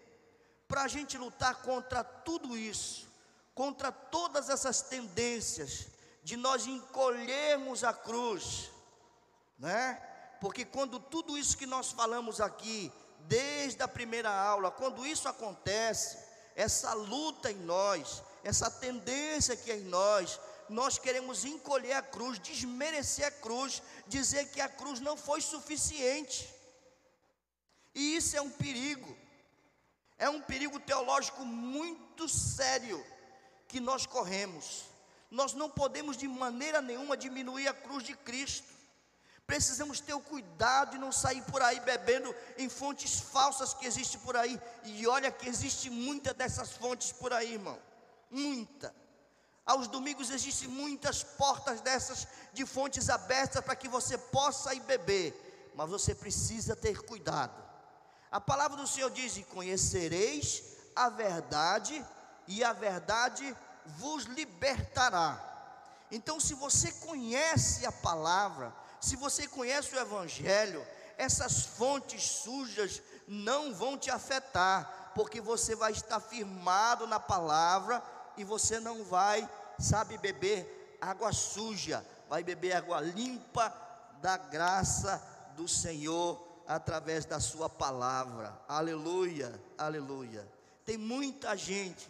[0.69, 3.09] para a gente lutar contra tudo isso,
[3.55, 5.89] contra todas essas tendências
[6.23, 8.71] de nós encolhermos a cruz,
[9.59, 9.95] né?
[10.41, 16.19] Porque quando tudo isso que nós falamos aqui, desde a primeira aula, quando isso acontece,
[16.55, 22.39] essa luta em nós, essa tendência que é em nós, nós queremos encolher a cruz,
[22.39, 26.55] desmerecer a cruz, dizer que a cruz não foi suficiente.
[27.95, 29.18] E isso é um perigo.
[30.19, 33.05] É um perigo teológico muito sério
[33.69, 34.85] que nós corremos.
[35.31, 38.67] Nós não podemos de maneira nenhuma diminuir a cruz de Cristo.
[39.47, 44.21] Precisamos ter o cuidado de não sair por aí bebendo em fontes falsas que existem
[44.21, 44.61] por aí.
[44.85, 47.79] E olha que existe muita dessas fontes por aí, irmão.
[48.31, 48.95] Muita.
[49.65, 55.73] Aos domingos existem muitas portas dessas de fontes abertas para que você possa ir beber,
[55.75, 57.68] mas você precisa ter cuidado.
[58.31, 60.63] A palavra do Senhor diz: Conhecereis
[60.95, 62.05] a verdade,
[62.47, 65.45] e a verdade vos libertará.
[66.11, 70.85] Então, se você conhece a palavra, se você conhece o Evangelho,
[71.17, 78.03] essas fontes sujas não vão te afetar, porque você vai estar firmado na palavra
[78.37, 83.73] e você não vai sabe beber água suja, vai beber água limpa
[84.21, 85.23] da graça
[85.55, 88.57] do Senhor através da Sua palavra.
[88.69, 90.47] Aleluia, aleluia.
[90.85, 92.09] Tem muita gente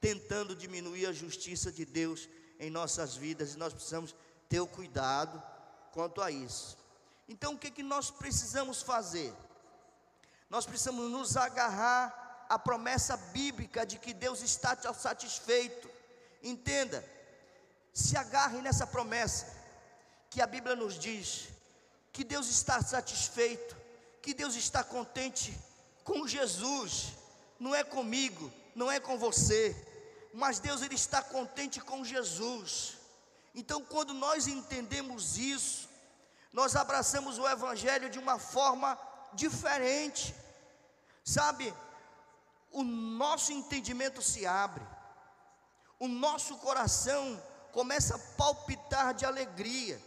[0.00, 2.26] tentando diminuir a justiça de Deus
[2.58, 4.14] em nossas vidas e nós precisamos
[4.48, 5.42] ter o cuidado
[5.92, 6.78] quanto a isso.
[7.28, 9.34] Então, o que, que nós precisamos fazer?
[10.48, 15.98] Nós precisamos nos agarrar à promessa bíblica de que Deus está satisfeito
[16.42, 17.04] Entenda,
[17.92, 19.46] se agarre nessa promessa
[20.30, 21.48] que a Bíblia nos diz
[22.12, 23.76] que Deus está satisfeito,
[24.22, 25.56] que Deus está contente
[26.04, 27.14] com Jesus,
[27.58, 29.74] não é comigo, não é com você,
[30.32, 32.96] mas Deus ele está contente com Jesus.
[33.54, 35.88] Então, quando nós entendemos isso,
[36.52, 38.98] nós abraçamos o evangelho de uma forma
[39.32, 40.34] diferente.
[41.24, 41.74] Sabe?
[42.70, 44.84] O nosso entendimento se abre
[45.98, 50.00] o nosso coração começa a palpitar de alegria.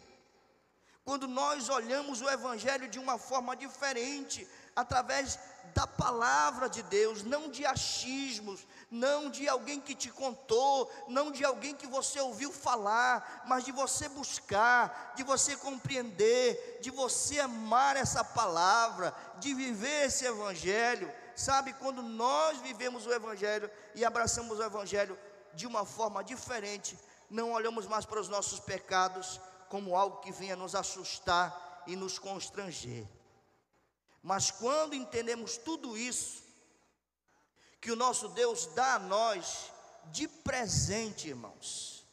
[1.11, 5.37] Quando nós olhamos o Evangelho de uma forma diferente, através
[5.75, 11.43] da palavra de Deus, não de achismos, não de alguém que te contou, não de
[11.43, 17.97] alguém que você ouviu falar, mas de você buscar, de você compreender, de você amar
[17.97, 21.11] essa palavra, de viver esse Evangelho.
[21.35, 25.19] Sabe, quando nós vivemos o Evangelho e abraçamos o Evangelho,
[25.53, 26.97] de uma forma diferente,
[27.29, 32.19] não olhamos mais para os nossos pecados como algo que venha nos assustar e nos
[32.19, 33.07] constranger.
[34.21, 36.43] Mas quando entendemos tudo isso,
[37.79, 39.71] que o nosso Deus dá a nós
[40.07, 42.05] de presente, irmãos,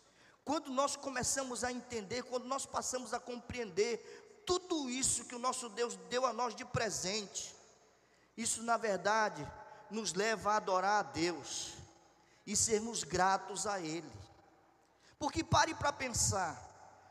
[0.45, 5.69] quando nós começamos a entender, quando nós passamos a compreender tudo isso que o nosso
[5.69, 7.53] Deus deu a nós de presente,
[8.37, 9.45] isso na verdade
[9.91, 11.73] nos leva a adorar a Deus
[12.47, 14.13] e sermos gratos a Ele.
[15.19, 16.68] Porque pare para pensar,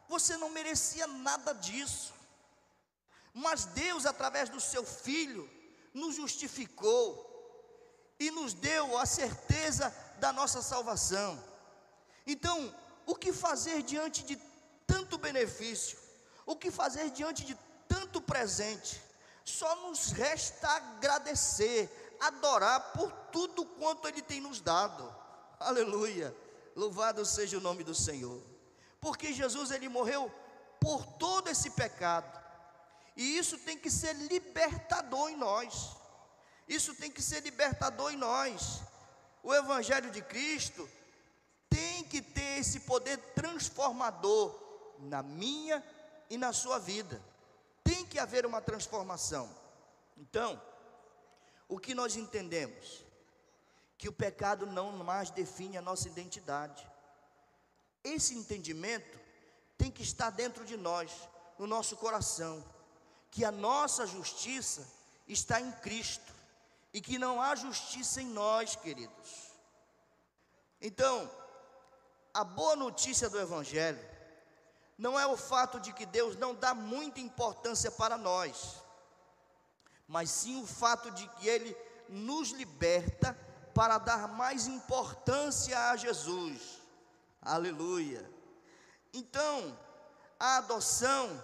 [0.07, 2.13] você não merecia nada disso,
[3.33, 5.49] mas Deus, através do Seu Filho,
[5.93, 7.25] nos justificou
[8.19, 11.41] e nos deu a certeza da nossa salvação.
[12.25, 12.73] Então,
[13.05, 14.35] o que fazer diante de
[14.85, 15.97] tanto benefício?
[16.45, 19.01] O que fazer diante de tanto presente?
[19.45, 25.15] Só nos resta agradecer, adorar por tudo quanto Ele tem nos dado.
[25.59, 26.35] Aleluia.
[26.75, 28.56] Louvado seja o nome do Senhor.
[28.99, 30.31] Porque Jesus ele morreu
[30.79, 32.37] por todo esse pecado.
[33.15, 35.95] E isso tem que ser libertador em nós.
[36.67, 38.81] Isso tem que ser libertador em nós.
[39.41, 40.87] O evangelho de Cristo
[41.69, 44.57] tem que ter esse poder transformador
[44.99, 45.83] na minha
[46.29, 47.21] e na sua vida.
[47.83, 49.49] Tem que haver uma transformação.
[50.17, 50.61] Então,
[51.69, 53.07] o que nós entendemos?
[53.97, 56.87] que o pecado não mais define a nossa identidade.
[58.15, 59.19] Esse entendimento
[59.77, 61.11] tem que estar dentro de nós,
[61.59, 62.63] no nosso coração,
[63.29, 64.87] que a nossa justiça
[65.27, 66.33] está em Cristo
[66.93, 69.51] e que não há justiça em nós, queridos.
[70.81, 71.29] Então,
[72.33, 73.99] a boa notícia do Evangelho
[74.97, 78.77] não é o fato de que Deus não dá muita importância para nós,
[80.07, 81.75] mas sim o fato de que Ele
[82.07, 83.37] nos liberta
[83.73, 86.86] para dar mais importância a Jesus.
[87.41, 88.29] Aleluia.
[89.13, 89.77] Então,
[90.39, 91.43] a adoção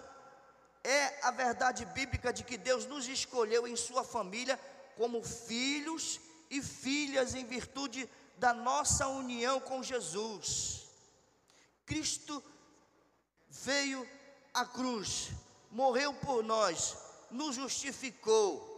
[0.82, 4.58] é a verdade bíblica de que Deus nos escolheu em Sua família
[4.96, 6.20] como filhos
[6.50, 10.86] e filhas em virtude da nossa união com Jesus.
[11.86, 12.42] Cristo
[13.48, 14.06] veio
[14.52, 15.30] à cruz,
[15.70, 16.96] morreu por nós,
[17.30, 18.74] nos justificou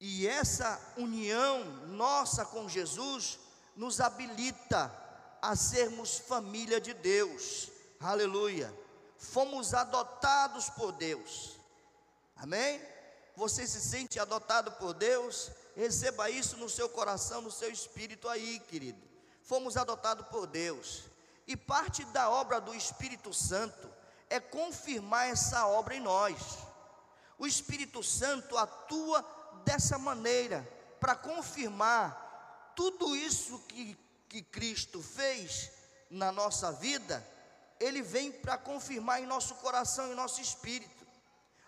[0.00, 3.38] e essa união nossa com Jesus
[3.74, 5.05] nos habilita
[5.40, 7.70] a sermos família de Deus.
[8.00, 8.72] Aleluia.
[9.18, 11.56] Fomos adotados por Deus.
[12.36, 12.80] Amém?
[13.36, 15.50] Você se sente adotado por Deus?
[15.74, 19.00] Receba isso no seu coração, no seu espírito aí, querido.
[19.42, 21.04] Fomos adotados por Deus.
[21.46, 23.88] E parte da obra do Espírito Santo
[24.28, 26.58] é confirmar essa obra em nós.
[27.38, 29.24] O Espírito Santo atua
[29.64, 30.66] dessa maneira
[30.98, 33.96] para confirmar tudo isso que,
[34.28, 35.70] que Cristo fez
[36.10, 37.26] na nossa vida,
[37.80, 41.06] ele vem para confirmar em nosso coração e nosso espírito.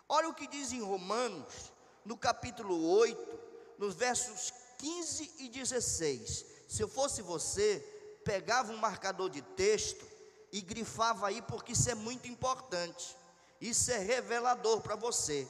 [0.09, 1.73] Olha o que diz em Romanos,
[2.05, 3.41] no capítulo 8,
[3.79, 6.47] nos versos 15 e 16.
[6.67, 7.79] Se eu fosse você,
[8.25, 10.07] pegava um marcador de texto
[10.53, 13.17] e grifava aí, porque isso é muito importante.
[13.61, 15.47] Isso é revelador para você.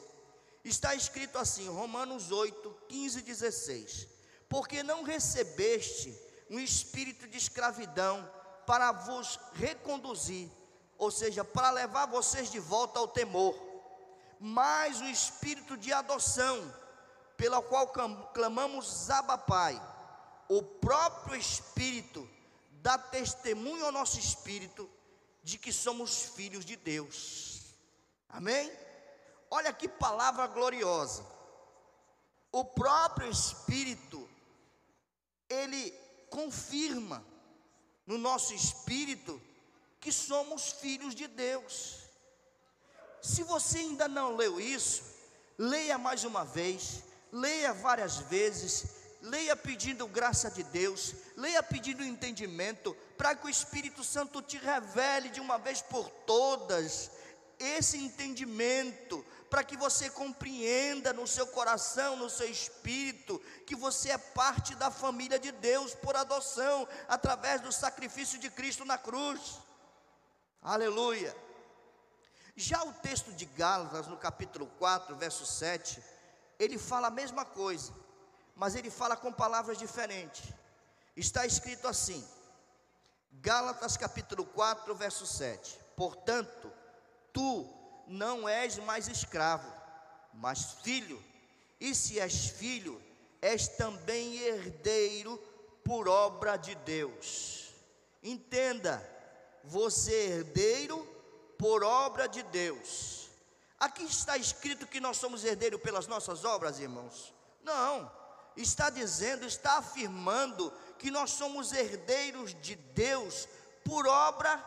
[0.64, 4.08] Está escrito assim, Romanos 8, 15 e 16:
[4.48, 6.18] Porque não recebeste
[6.50, 8.28] um espírito de escravidão
[8.66, 10.50] para vos reconduzir,
[10.96, 13.54] ou seja, para levar vocês de volta ao temor,
[14.38, 16.74] mas o espírito de adoção,
[17.36, 17.88] pela qual
[18.32, 19.80] clamamos Zaba Pai,
[20.48, 22.28] o próprio espírito
[22.70, 24.88] dá testemunho ao nosso espírito
[25.42, 27.74] de que somos filhos de Deus.
[28.28, 28.70] Amém?
[29.50, 31.24] Olha que palavra gloriosa.
[32.52, 34.28] O próprio espírito
[35.48, 35.94] ele
[36.30, 37.24] confirma
[38.06, 39.40] no nosso espírito
[40.00, 41.98] que somos filhos de Deus.
[43.20, 45.02] Se você ainda não leu isso,
[45.58, 47.02] leia mais uma vez,
[47.32, 48.84] leia várias vezes,
[49.20, 55.28] leia pedindo graça de Deus, leia pedindo entendimento, para que o Espírito Santo te revele
[55.28, 57.10] de uma vez por todas
[57.58, 64.18] esse entendimento, para que você compreenda no seu coração, no seu espírito, que você é
[64.18, 69.58] parte da família de Deus por adoção, através do sacrifício de Cristo na cruz.
[70.60, 71.34] Aleluia.
[72.54, 76.02] Já o texto de Gálatas, no capítulo 4, verso 7,
[76.58, 77.92] ele fala a mesma coisa,
[78.54, 80.42] mas ele fala com palavras diferentes.
[81.16, 82.26] Está escrito assim,
[83.30, 85.78] Gálatas capítulo 4, verso 7.
[85.96, 86.72] Portanto,
[87.32, 87.77] tu
[88.08, 89.70] não és mais escravo,
[90.32, 91.22] mas filho.
[91.80, 93.00] E se és filho,
[93.40, 95.36] és também herdeiro
[95.84, 97.68] por obra de Deus.
[98.22, 99.02] Entenda,
[99.62, 100.98] você é herdeiro
[101.58, 103.28] por obra de Deus.
[103.78, 107.32] Aqui está escrito que nós somos herdeiros pelas nossas obras, irmãos?
[107.62, 108.10] Não,
[108.56, 113.48] está dizendo, está afirmando que nós somos herdeiros de Deus
[113.84, 114.62] por obra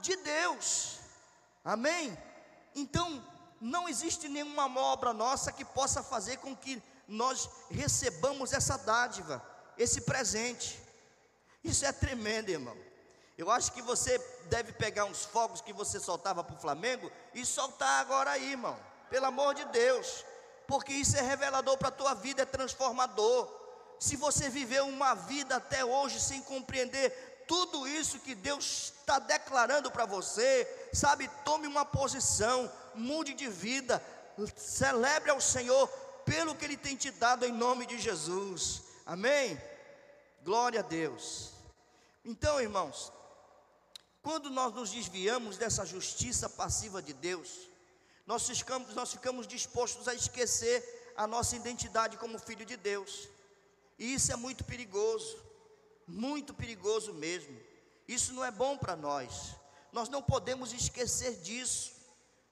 [0.00, 0.98] de Deus.
[1.64, 2.16] Amém?
[2.76, 3.24] Então,
[3.58, 9.42] não existe nenhuma obra nossa que possa fazer com que nós recebamos essa dádiva,
[9.78, 10.78] esse presente.
[11.64, 12.76] Isso é tremendo, irmão.
[13.38, 14.18] Eu acho que você
[14.50, 18.78] deve pegar uns fogos que você soltava para o Flamengo e soltar agora aí, irmão.
[19.08, 20.24] Pelo amor de Deus.
[20.66, 23.50] Porque isso é revelador para a tua vida, é transformador.
[23.98, 29.90] Se você viveu uma vida até hoje sem compreender tudo isso que Deus está declarando
[29.90, 34.02] para você, sabe, tome uma posição, mude de vida,
[34.56, 35.88] celebre ao Senhor
[36.24, 39.60] pelo que Ele tem te dado em nome de Jesus, amém?
[40.42, 41.52] Glória a Deus.
[42.24, 43.12] Então, irmãos,
[44.20, 47.68] quando nós nos desviamos dessa justiça passiva de Deus,
[48.26, 53.28] nós ficamos, nós ficamos dispostos a esquecer a nossa identidade como filho de Deus,
[53.98, 55.45] e isso é muito perigoso
[56.06, 57.58] muito perigoso mesmo.
[58.06, 59.56] Isso não é bom para nós.
[59.92, 61.92] Nós não podemos esquecer disso.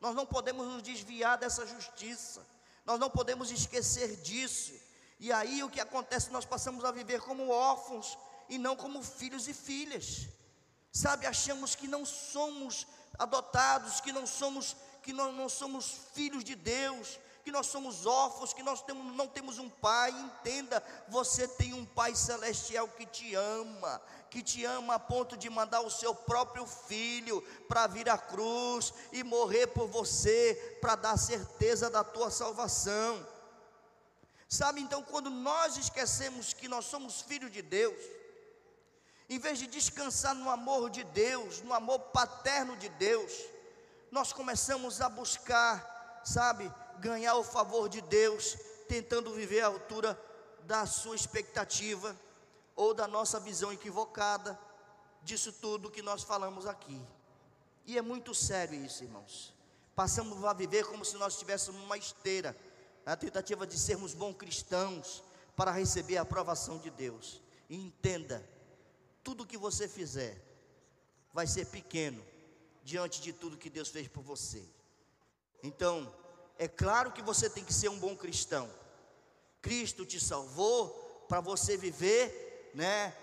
[0.00, 2.46] Nós não podemos nos desviar dessa justiça.
[2.84, 4.74] Nós não podemos esquecer disso.
[5.18, 6.30] E aí o que acontece?
[6.30, 10.26] Nós passamos a viver como órfãos e não como filhos e filhas.
[10.92, 12.86] Sabe, achamos que não somos
[13.18, 18.54] adotados, que não somos que nós não somos filhos de Deus, que nós somos órfãos,
[18.54, 20.10] que nós temos, não temos um pai.
[20.10, 25.50] Entenda, você tem um pai celestial que te ama, que te ama a ponto de
[25.50, 31.18] mandar o seu próprio filho para vir à cruz e morrer por você, para dar
[31.18, 33.24] certeza da tua salvação.
[34.48, 38.00] Sabe, então, quando nós esquecemos que nós somos filhos de Deus,
[39.28, 43.32] em vez de descansar no amor de Deus, no amor paterno de Deus,
[44.10, 48.56] nós começamos a buscar, sabe, ganhar o favor de Deus,
[48.88, 50.20] tentando viver à altura
[50.62, 52.18] da sua expectativa
[52.76, 54.58] ou da nossa visão equivocada
[55.22, 57.00] disso tudo que nós falamos aqui.
[57.86, 59.54] E é muito sério isso, irmãos.
[59.94, 62.56] Passamos a viver como se nós estivéssemos uma esteira,
[63.04, 65.22] na tentativa de sermos bons cristãos
[65.54, 67.40] para receber a aprovação de Deus.
[67.68, 68.46] E entenda,
[69.22, 70.40] tudo que você fizer
[71.32, 72.24] vai ser pequeno
[72.82, 74.64] diante de tudo que Deus fez por você.
[75.62, 76.12] Então,
[76.58, 78.70] é claro que você tem que ser um bom cristão.
[79.60, 80.88] Cristo te salvou
[81.28, 83.14] para você viver, né?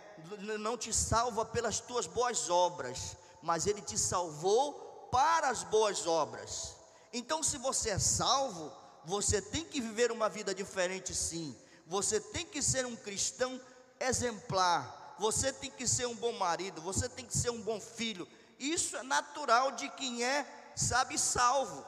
[0.59, 6.75] Não te salva pelas tuas boas obras, mas Ele te salvou para as boas obras.
[7.13, 8.71] Então, se você é salvo,
[9.05, 11.55] você tem que viver uma vida diferente, sim.
[11.87, 13.59] Você tem que ser um cristão
[13.99, 15.15] exemplar.
[15.19, 16.81] Você tem que ser um bom marido.
[16.81, 18.27] Você tem que ser um bom filho.
[18.57, 21.85] Isso é natural de quem é, sabe, salvo.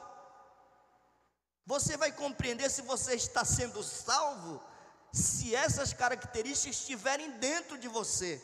[1.66, 4.62] Você vai compreender se você está sendo salvo,
[5.12, 8.42] se essas características estiverem dentro de você.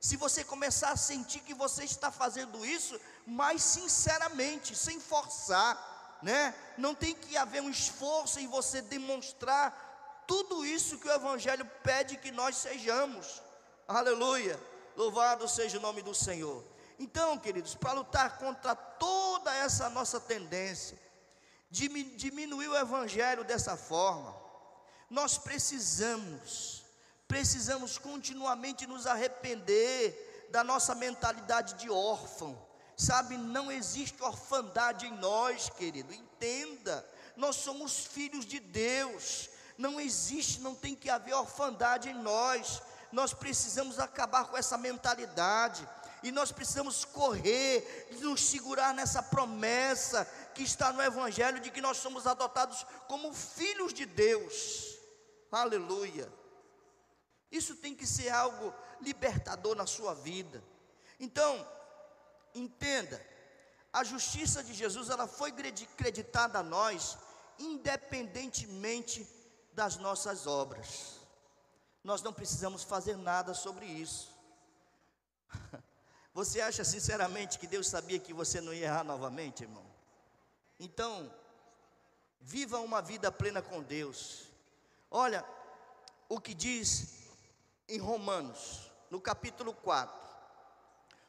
[0.00, 6.54] Se você começar a sentir que você está fazendo isso, mas sinceramente, sem forçar, né?
[6.76, 12.16] Não tem que haver um esforço em você demonstrar tudo isso que o Evangelho pede
[12.16, 13.42] que nós sejamos.
[13.88, 14.58] Aleluia!
[14.96, 16.62] Louvado seja o nome do Senhor.
[16.98, 20.98] Então, queridos, para lutar contra toda essa nossa tendência,
[21.72, 24.36] diminuir o evangelho dessa forma,
[25.08, 26.84] nós precisamos,
[27.26, 32.60] precisamos continuamente nos arrepender da nossa mentalidade de órfão.
[32.94, 37.06] Sabe, não existe orfandade em nós, querido, entenda.
[37.36, 39.48] Nós somos filhos de Deus.
[39.78, 42.82] Não existe, não tem que haver orfandade em nós.
[43.10, 45.88] Nós precisamos acabar com essa mentalidade
[46.22, 51.96] e nós precisamos correr, nos segurar nessa promessa que está no Evangelho de que nós
[51.96, 54.98] somos adotados como filhos de Deus.
[55.50, 56.32] Aleluia.
[57.50, 60.62] Isso tem que ser algo libertador na sua vida.
[61.20, 61.66] Então,
[62.54, 63.24] entenda,
[63.92, 65.52] a justiça de Jesus ela foi
[65.96, 67.18] creditada a nós
[67.58, 69.28] independentemente
[69.72, 71.20] das nossas obras.
[72.02, 74.32] Nós não precisamos fazer nada sobre isso.
[76.34, 79.84] Você acha sinceramente que Deus sabia que você não ia errar novamente, irmão?
[80.82, 81.32] Então,
[82.40, 84.48] viva uma vida plena com Deus.
[85.08, 85.44] Olha
[86.28, 87.28] o que diz
[87.88, 90.12] em Romanos, no capítulo 4,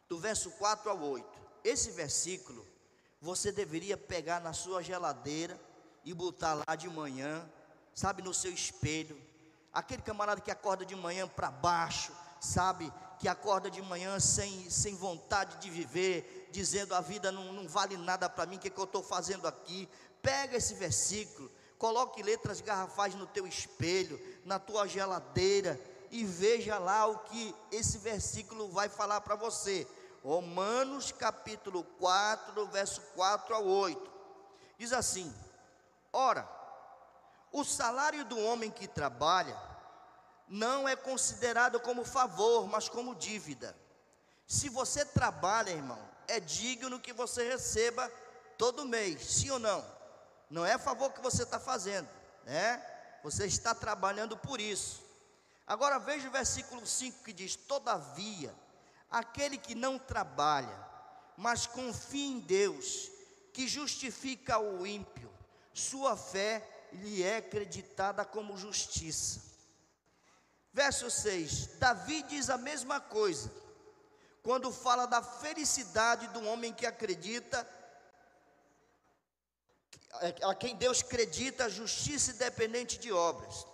[0.09, 1.27] do verso 4 ao 8.
[1.63, 2.65] Esse versículo
[3.21, 5.55] você deveria pegar na sua geladeira
[6.03, 7.47] e botar lá de manhã,
[7.93, 9.21] sabe, no seu espelho.
[9.71, 14.95] Aquele camarada que acorda de manhã para baixo, sabe, que acorda de manhã sem, sem
[14.95, 18.79] vontade de viver, dizendo a vida não, não vale nada para mim, o que, que
[18.79, 19.89] eu estou fazendo aqui?
[20.21, 25.79] Pega esse versículo, coloque letras garrafais no teu espelho, na tua geladeira,
[26.11, 29.87] e veja lá o que esse versículo vai falar para você.
[30.23, 34.11] Romanos capítulo 4, verso 4 ao 8.
[34.77, 35.33] Diz assim:
[36.13, 36.47] Ora,
[37.51, 39.59] o salário do homem que trabalha
[40.47, 43.75] não é considerado como favor, mas como dívida.
[44.45, 48.09] Se você trabalha, irmão, é digno que você receba
[48.57, 49.83] todo mês, sim ou não?
[50.49, 52.07] Não é favor que você está fazendo,
[52.45, 52.83] né?
[53.23, 55.01] Você está trabalhando por isso.
[55.65, 58.53] Agora veja o versículo 5 que diz: Todavia,
[59.09, 60.77] aquele que não trabalha,
[61.37, 63.09] mas confia em Deus,
[63.53, 65.31] que justifica o ímpio,
[65.73, 69.41] sua fé lhe é acreditada como justiça.
[70.71, 73.51] Verso 6: Davi diz a mesma coisa,
[74.43, 77.65] quando fala da felicidade do homem que acredita,
[80.43, 83.65] a quem Deus acredita, justiça independente de obras.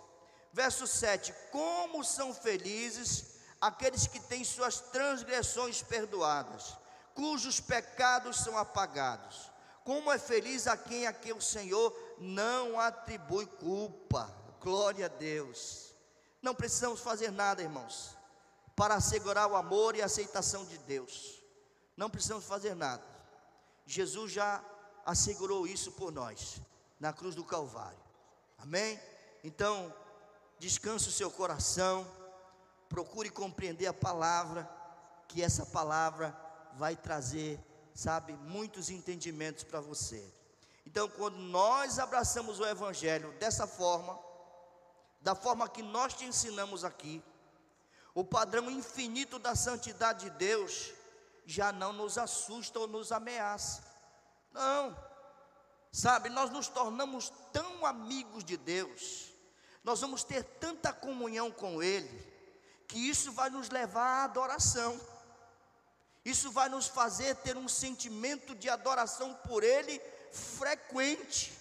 [0.52, 6.76] Verso 7: Como são felizes aqueles que têm suas transgressões perdoadas,
[7.14, 9.50] cujos pecados são apagados.
[9.84, 14.32] Como é feliz a quem a quem o Senhor não atribui culpa.
[14.60, 15.94] Glória a Deus.
[16.40, 18.16] Não precisamos fazer nada, irmãos,
[18.80, 21.38] para assegurar o amor e a aceitação de Deus.
[21.98, 23.04] Não precisamos fazer nada.
[23.84, 24.64] Jesus já
[25.04, 26.62] assegurou isso por nós,
[26.98, 28.00] na cruz do Calvário.
[28.56, 28.98] Amém?
[29.44, 29.94] Então,
[30.58, 32.10] descanse o seu coração,
[32.88, 34.66] procure compreender a palavra,
[35.28, 36.34] que essa palavra
[36.72, 37.60] vai trazer,
[37.94, 40.24] sabe, muitos entendimentos para você.
[40.86, 44.18] Então, quando nós abraçamos o Evangelho dessa forma,
[45.20, 47.22] da forma que nós te ensinamos aqui,
[48.14, 50.92] o padrão infinito da santidade de Deus
[51.46, 53.82] já não nos assusta ou nos ameaça.
[54.52, 54.96] Não,
[55.92, 59.32] sabe, nós nos tornamos tão amigos de Deus,
[59.82, 62.08] nós vamos ter tanta comunhão com Ele,
[62.86, 65.00] que isso vai nos levar à adoração,
[66.24, 70.00] isso vai nos fazer ter um sentimento de adoração por Ele
[70.32, 71.59] frequente.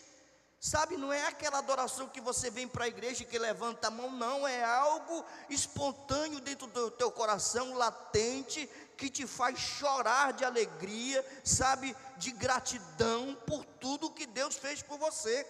[0.60, 3.92] Sabe, não é aquela adoração que você vem para a igreja e que levanta a
[3.92, 10.44] mão, não, é algo espontâneo dentro do teu coração, latente, que te faz chorar de
[10.44, 15.48] alegria, sabe, de gratidão por tudo que Deus fez por você.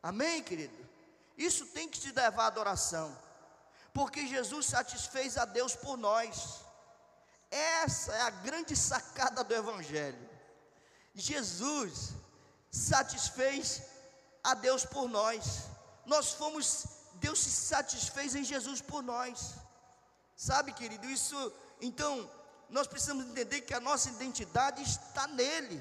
[0.00, 0.88] Amém, querido?
[1.36, 3.16] Isso tem que te levar à adoração,
[3.92, 6.60] porque Jesus satisfez a Deus por nós.
[7.50, 10.30] Essa é a grande sacada do Evangelho.
[11.12, 12.14] Jesus
[12.70, 13.82] satisfez
[14.42, 15.64] a Deus por nós.
[16.06, 19.54] Nós fomos, Deus se satisfez em Jesus por nós.
[20.36, 22.30] Sabe, querido, isso, então,
[22.68, 25.80] nós precisamos entender que a nossa identidade está nele.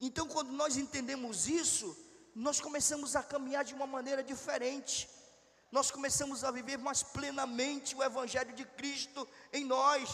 [0.00, 1.96] Então, quando nós entendemos isso,
[2.34, 5.08] nós começamos a caminhar de uma maneira diferente.
[5.70, 10.10] Nós começamos a viver mais plenamente o Evangelho de Cristo em nós.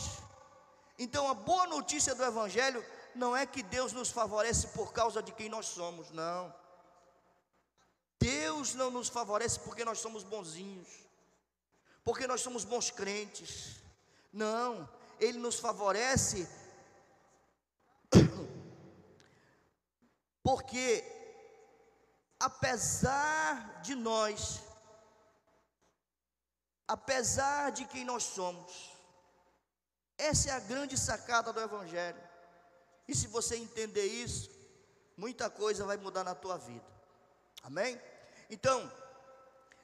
[0.98, 2.84] Então, a boa notícia do Evangelho
[3.18, 6.54] não é que Deus nos favorece por causa de quem nós somos, não.
[8.18, 10.88] Deus não nos favorece porque nós somos bonzinhos,
[12.04, 13.76] porque nós somos bons crentes.
[14.32, 14.88] Não,
[15.20, 16.48] Ele nos favorece
[20.42, 21.04] porque,
[22.40, 24.62] apesar de nós,
[26.86, 28.96] apesar de quem nós somos,
[30.16, 32.27] essa é a grande sacada do Evangelho.
[33.08, 34.50] E se você entender isso,
[35.16, 36.84] muita coisa vai mudar na tua vida.
[37.62, 38.00] Amém?
[38.50, 38.92] Então,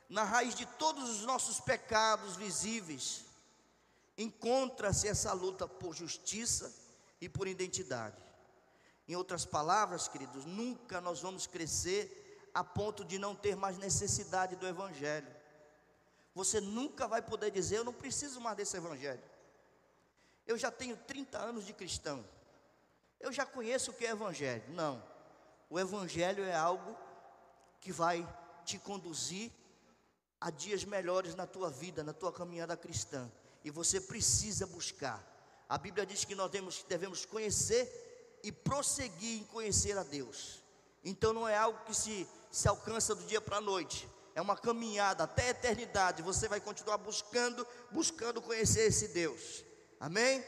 [0.08, 3.24] na raiz de todos os nossos pecados visíveis,
[4.16, 6.72] encontra-se essa luta por justiça
[7.20, 8.22] e por identidade.
[9.08, 12.20] Em outras palavras, queridos, nunca nós vamos crescer
[12.54, 15.34] a ponto de não ter mais necessidade do Evangelho.
[16.34, 19.22] Você nunca vai poder dizer: Eu não preciso mais desse Evangelho.
[20.46, 22.24] Eu já tenho 30 anos de cristão.
[23.24, 24.62] Eu já conheço o que é Evangelho.
[24.68, 25.02] Não.
[25.70, 26.94] O Evangelho é algo
[27.80, 28.28] que vai
[28.66, 29.50] te conduzir
[30.38, 33.32] a dias melhores na tua vida, na tua caminhada cristã.
[33.64, 35.24] E você precisa buscar.
[35.66, 36.50] A Bíblia diz que nós
[36.86, 40.62] devemos, conhecer e prosseguir em conhecer a Deus.
[41.02, 44.06] Então não é algo que se, se alcança do dia para a noite.
[44.34, 46.20] É uma caminhada até a eternidade.
[46.20, 49.64] Você vai continuar buscando, buscando conhecer esse Deus.
[49.98, 50.44] Amém?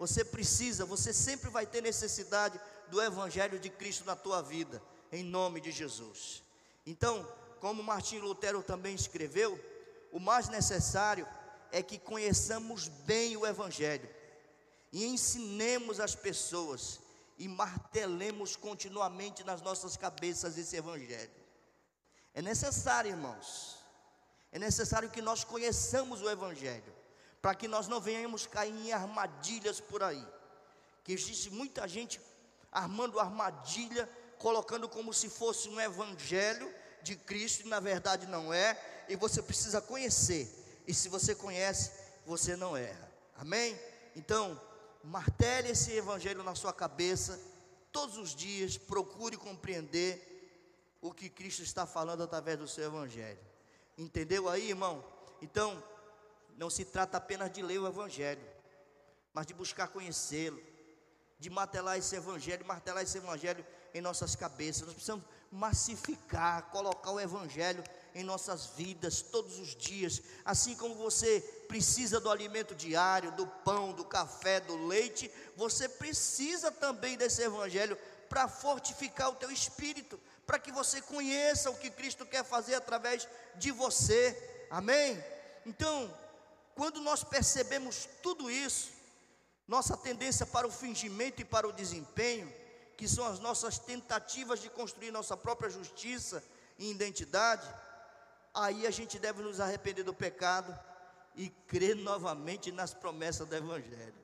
[0.00, 4.82] Você precisa, você sempre vai ter necessidade do Evangelho de Cristo na tua vida,
[5.12, 6.42] em nome de Jesus.
[6.86, 7.30] Então,
[7.60, 9.62] como Martim Lutero também escreveu,
[10.10, 11.28] o mais necessário
[11.70, 14.08] é que conheçamos bem o Evangelho
[14.90, 16.98] e ensinemos as pessoas
[17.36, 21.30] e martelemos continuamente nas nossas cabeças esse Evangelho.
[22.32, 23.76] É necessário, irmãos,
[24.50, 26.99] é necessário que nós conheçamos o Evangelho,
[27.40, 30.26] para que nós não venhamos cair em armadilhas por aí.
[31.02, 32.20] Que existe muita gente
[32.70, 36.72] armando armadilha, colocando como se fosse um Evangelho
[37.02, 38.78] de Cristo, e na verdade não é,
[39.08, 40.48] e você precisa conhecer,
[40.86, 41.90] e se você conhece,
[42.24, 43.78] você não erra, amém?
[44.14, 44.60] Então,
[45.02, 47.40] martele esse Evangelho na sua cabeça,
[47.90, 50.26] todos os dias, procure compreender
[51.00, 53.40] o que Cristo está falando através do seu Evangelho,
[53.98, 55.04] entendeu aí, irmão?
[55.42, 55.82] Então,
[56.56, 58.42] não se trata apenas de ler o Evangelho,
[59.32, 60.60] mas de buscar conhecê-lo,
[61.38, 64.82] de martelar esse Evangelho, martelar esse Evangelho em nossas cabeças.
[64.82, 67.82] Nós precisamos massificar, colocar o Evangelho
[68.14, 73.92] em nossas vidas todos os dias, assim como você precisa do alimento diário, do pão,
[73.92, 77.96] do café, do leite, você precisa também desse Evangelho
[78.28, 83.26] para fortificar o teu espírito, para que você conheça o que Cristo quer fazer através
[83.56, 85.22] de você, amém?
[85.66, 86.12] Então,
[86.80, 88.90] quando nós percebemos tudo isso,
[89.68, 92.50] nossa tendência para o fingimento e para o desempenho,
[92.96, 96.42] que são as nossas tentativas de construir nossa própria justiça
[96.78, 97.68] e identidade,
[98.54, 100.74] aí a gente deve nos arrepender do pecado
[101.36, 104.14] e crer novamente nas promessas do Evangelho.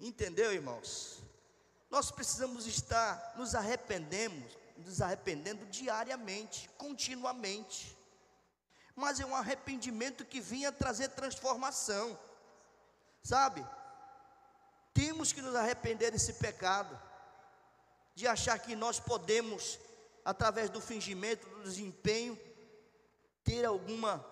[0.00, 1.22] Entendeu, irmãos?
[1.88, 7.96] Nós precisamos estar nos arrependemos, nos arrependendo diariamente, continuamente.
[9.00, 12.18] Mas é um arrependimento que vinha trazer transformação.
[13.22, 13.66] Sabe?
[14.92, 17.00] Temos que nos arrepender desse pecado,
[18.14, 19.78] de achar que nós podemos,
[20.22, 22.38] através do fingimento, do desempenho,
[23.42, 24.22] ter alguma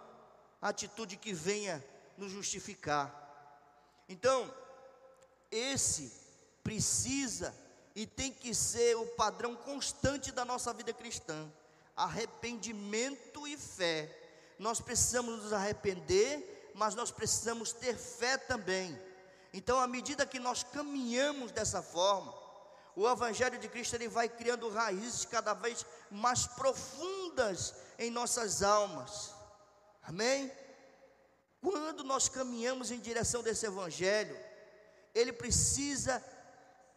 [0.61, 1.83] atitude que venha
[2.19, 3.15] nos justificar.
[4.07, 4.55] Então,
[5.51, 6.13] esse
[6.63, 7.55] precisa
[7.95, 11.51] e tem que ser o padrão constante da nossa vida cristã:
[11.97, 14.28] arrependimento e fé.
[14.59, 18.99] Nós precisamos nos arrepender, mas nós precisamos ter fé também.
[19.53, 22.35] Então, à medida que nós caminhamos dessa forma,
[22.95, 29.33] o Evangelho de Cristo ele vai criando raízes cada vez mais profundas em nossas almas.
[30.03, 30.51] Amém?
[31.61, 34.37] Quando nós caminhamos em direção desse Evangelho,
[35.15, 36.23] ele precisa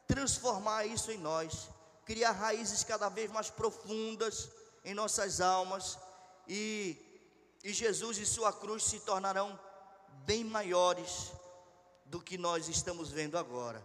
[0.08, 1.70] transformar isso em nós,
[2.06, 4.50] criar raízes cada vez mais profundas
[4.84, 5.98] em nossas almas
[6.48, 6.98] e,
[7.64, 9.60] e Jesus e sua cruz se tornarão
[10.26, 11.32] bem maiores
[12.06, 13.82] do que nós estamos vendo agora,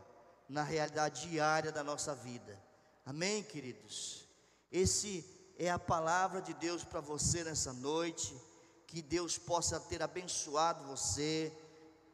[0.48, 2.60] na realidade diária da nossa vida.
[3.04, 4.26] Amém, queridos?
[4.72, 5.24] Esse
[5.58, 8.34] é a palavra de Deus para você nessa noite.
[8.86, 11.52] Que Deus possa ter abençoado você.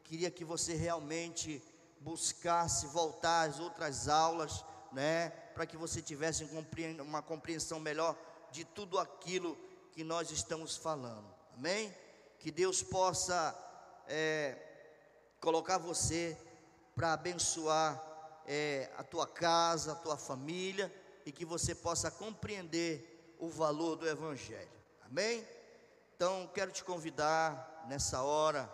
[0.03, 1.63] Queria que você realmente
[1.99, 6.43] buscasse voltar às outras aulas, né, para que você tivesse
[6.99, 8.15] uma compreensão melhor
[8.51, 9.57] de tudo aquilo
[9.93, 11.32] que nós estamos falando.
[11.55, 11.95] Amém?
[12.39, 13.55] Que Deus possa
[14.07, 14.57] é,
[15.39, 16.37] colocar você
[16.95, 18.01] para abençoar
[18.45, 20.93] é, a tua casa, a tua família
[21.25, 24.71] e que você possa compreender o valor do Evangelho.
[25.05, 25.47] Amém?
[26.15, 28.69] Então, quero te convidar nessa hora,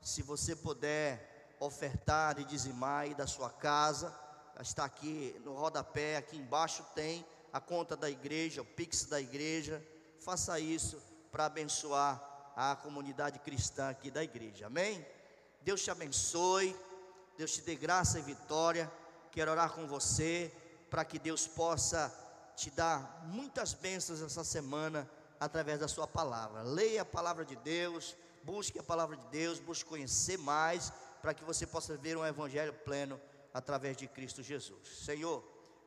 [0.00, 4.14] se você puder ofertar e dizimar aí da sua casa,
[4.60, 9.82] está aqui no rodapé, aqui embaixo tem a conta da igreja, o Pix da igreja.
[10.20, 11.00] Faça isso
[11.34, 14.68] para abençoar a comunidade cristã aqui da igreja.
[14.68, 15.04] Amém?
[15.62, 16.76] Deus te abençoe.
[17.36, 18.88] Deus te dê graça e vitória.
[19.32, 20.52] Quero orar com você
[20.88, 22.14] para que Deus possa
[22.54, 25.10] te dar muitas bênçãos essa semana
[25.40, 26.62] através da sua palavra.
[26.62, 28.14] Leia a palavra de Deus,
[28.44, 32.72] busque a palavra de Deus, busque conhecer mais para que você possa ver um evangelho
[32.72, 33.20] pleno
[33.52, 35.04] através de Cristo Jesus.
[35.04, 35.42] Senhor,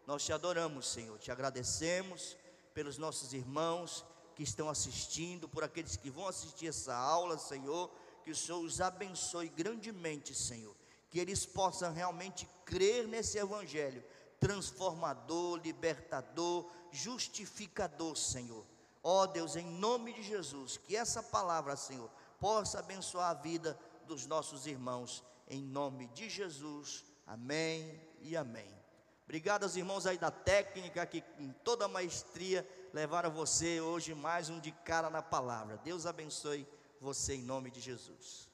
[0.06, 2.36] nós te adoramos, Senhor, te agradecemos
[2.74, 4.04] pelos nossos irmãos
[4.38, 7.90] que estão assistindo, por aqueles que vão assistir essa aula, Senhor,
[8.24, 10.76] que o Senhor os abençoe grandemente, Senhor,
[11.10, 14.04] que eles possam realmente crer nesse evangelho
[14.40, 18.64] transformador, libertador, justificador, Senhor.
[19.02, 22.08] Ó oh, Deus, em nome de Jesus, que essa palavra, Senhor,
[22.40, 23.76] possa abençoar a vida
[24.06, 27.04] dos nossos irmãos, em nome de Jesus.
[27.26, 28.77] Amém e amém.
[29.28, 34.50] Obrigado aos irmãos aí da técnica que com toda a maestria levaram você hoje mais
[34.50, 35.76] um de cara na palavra.
[35.84, 36.66] Deus abençoe
[37.02, 38.48] você em nome de Jesus.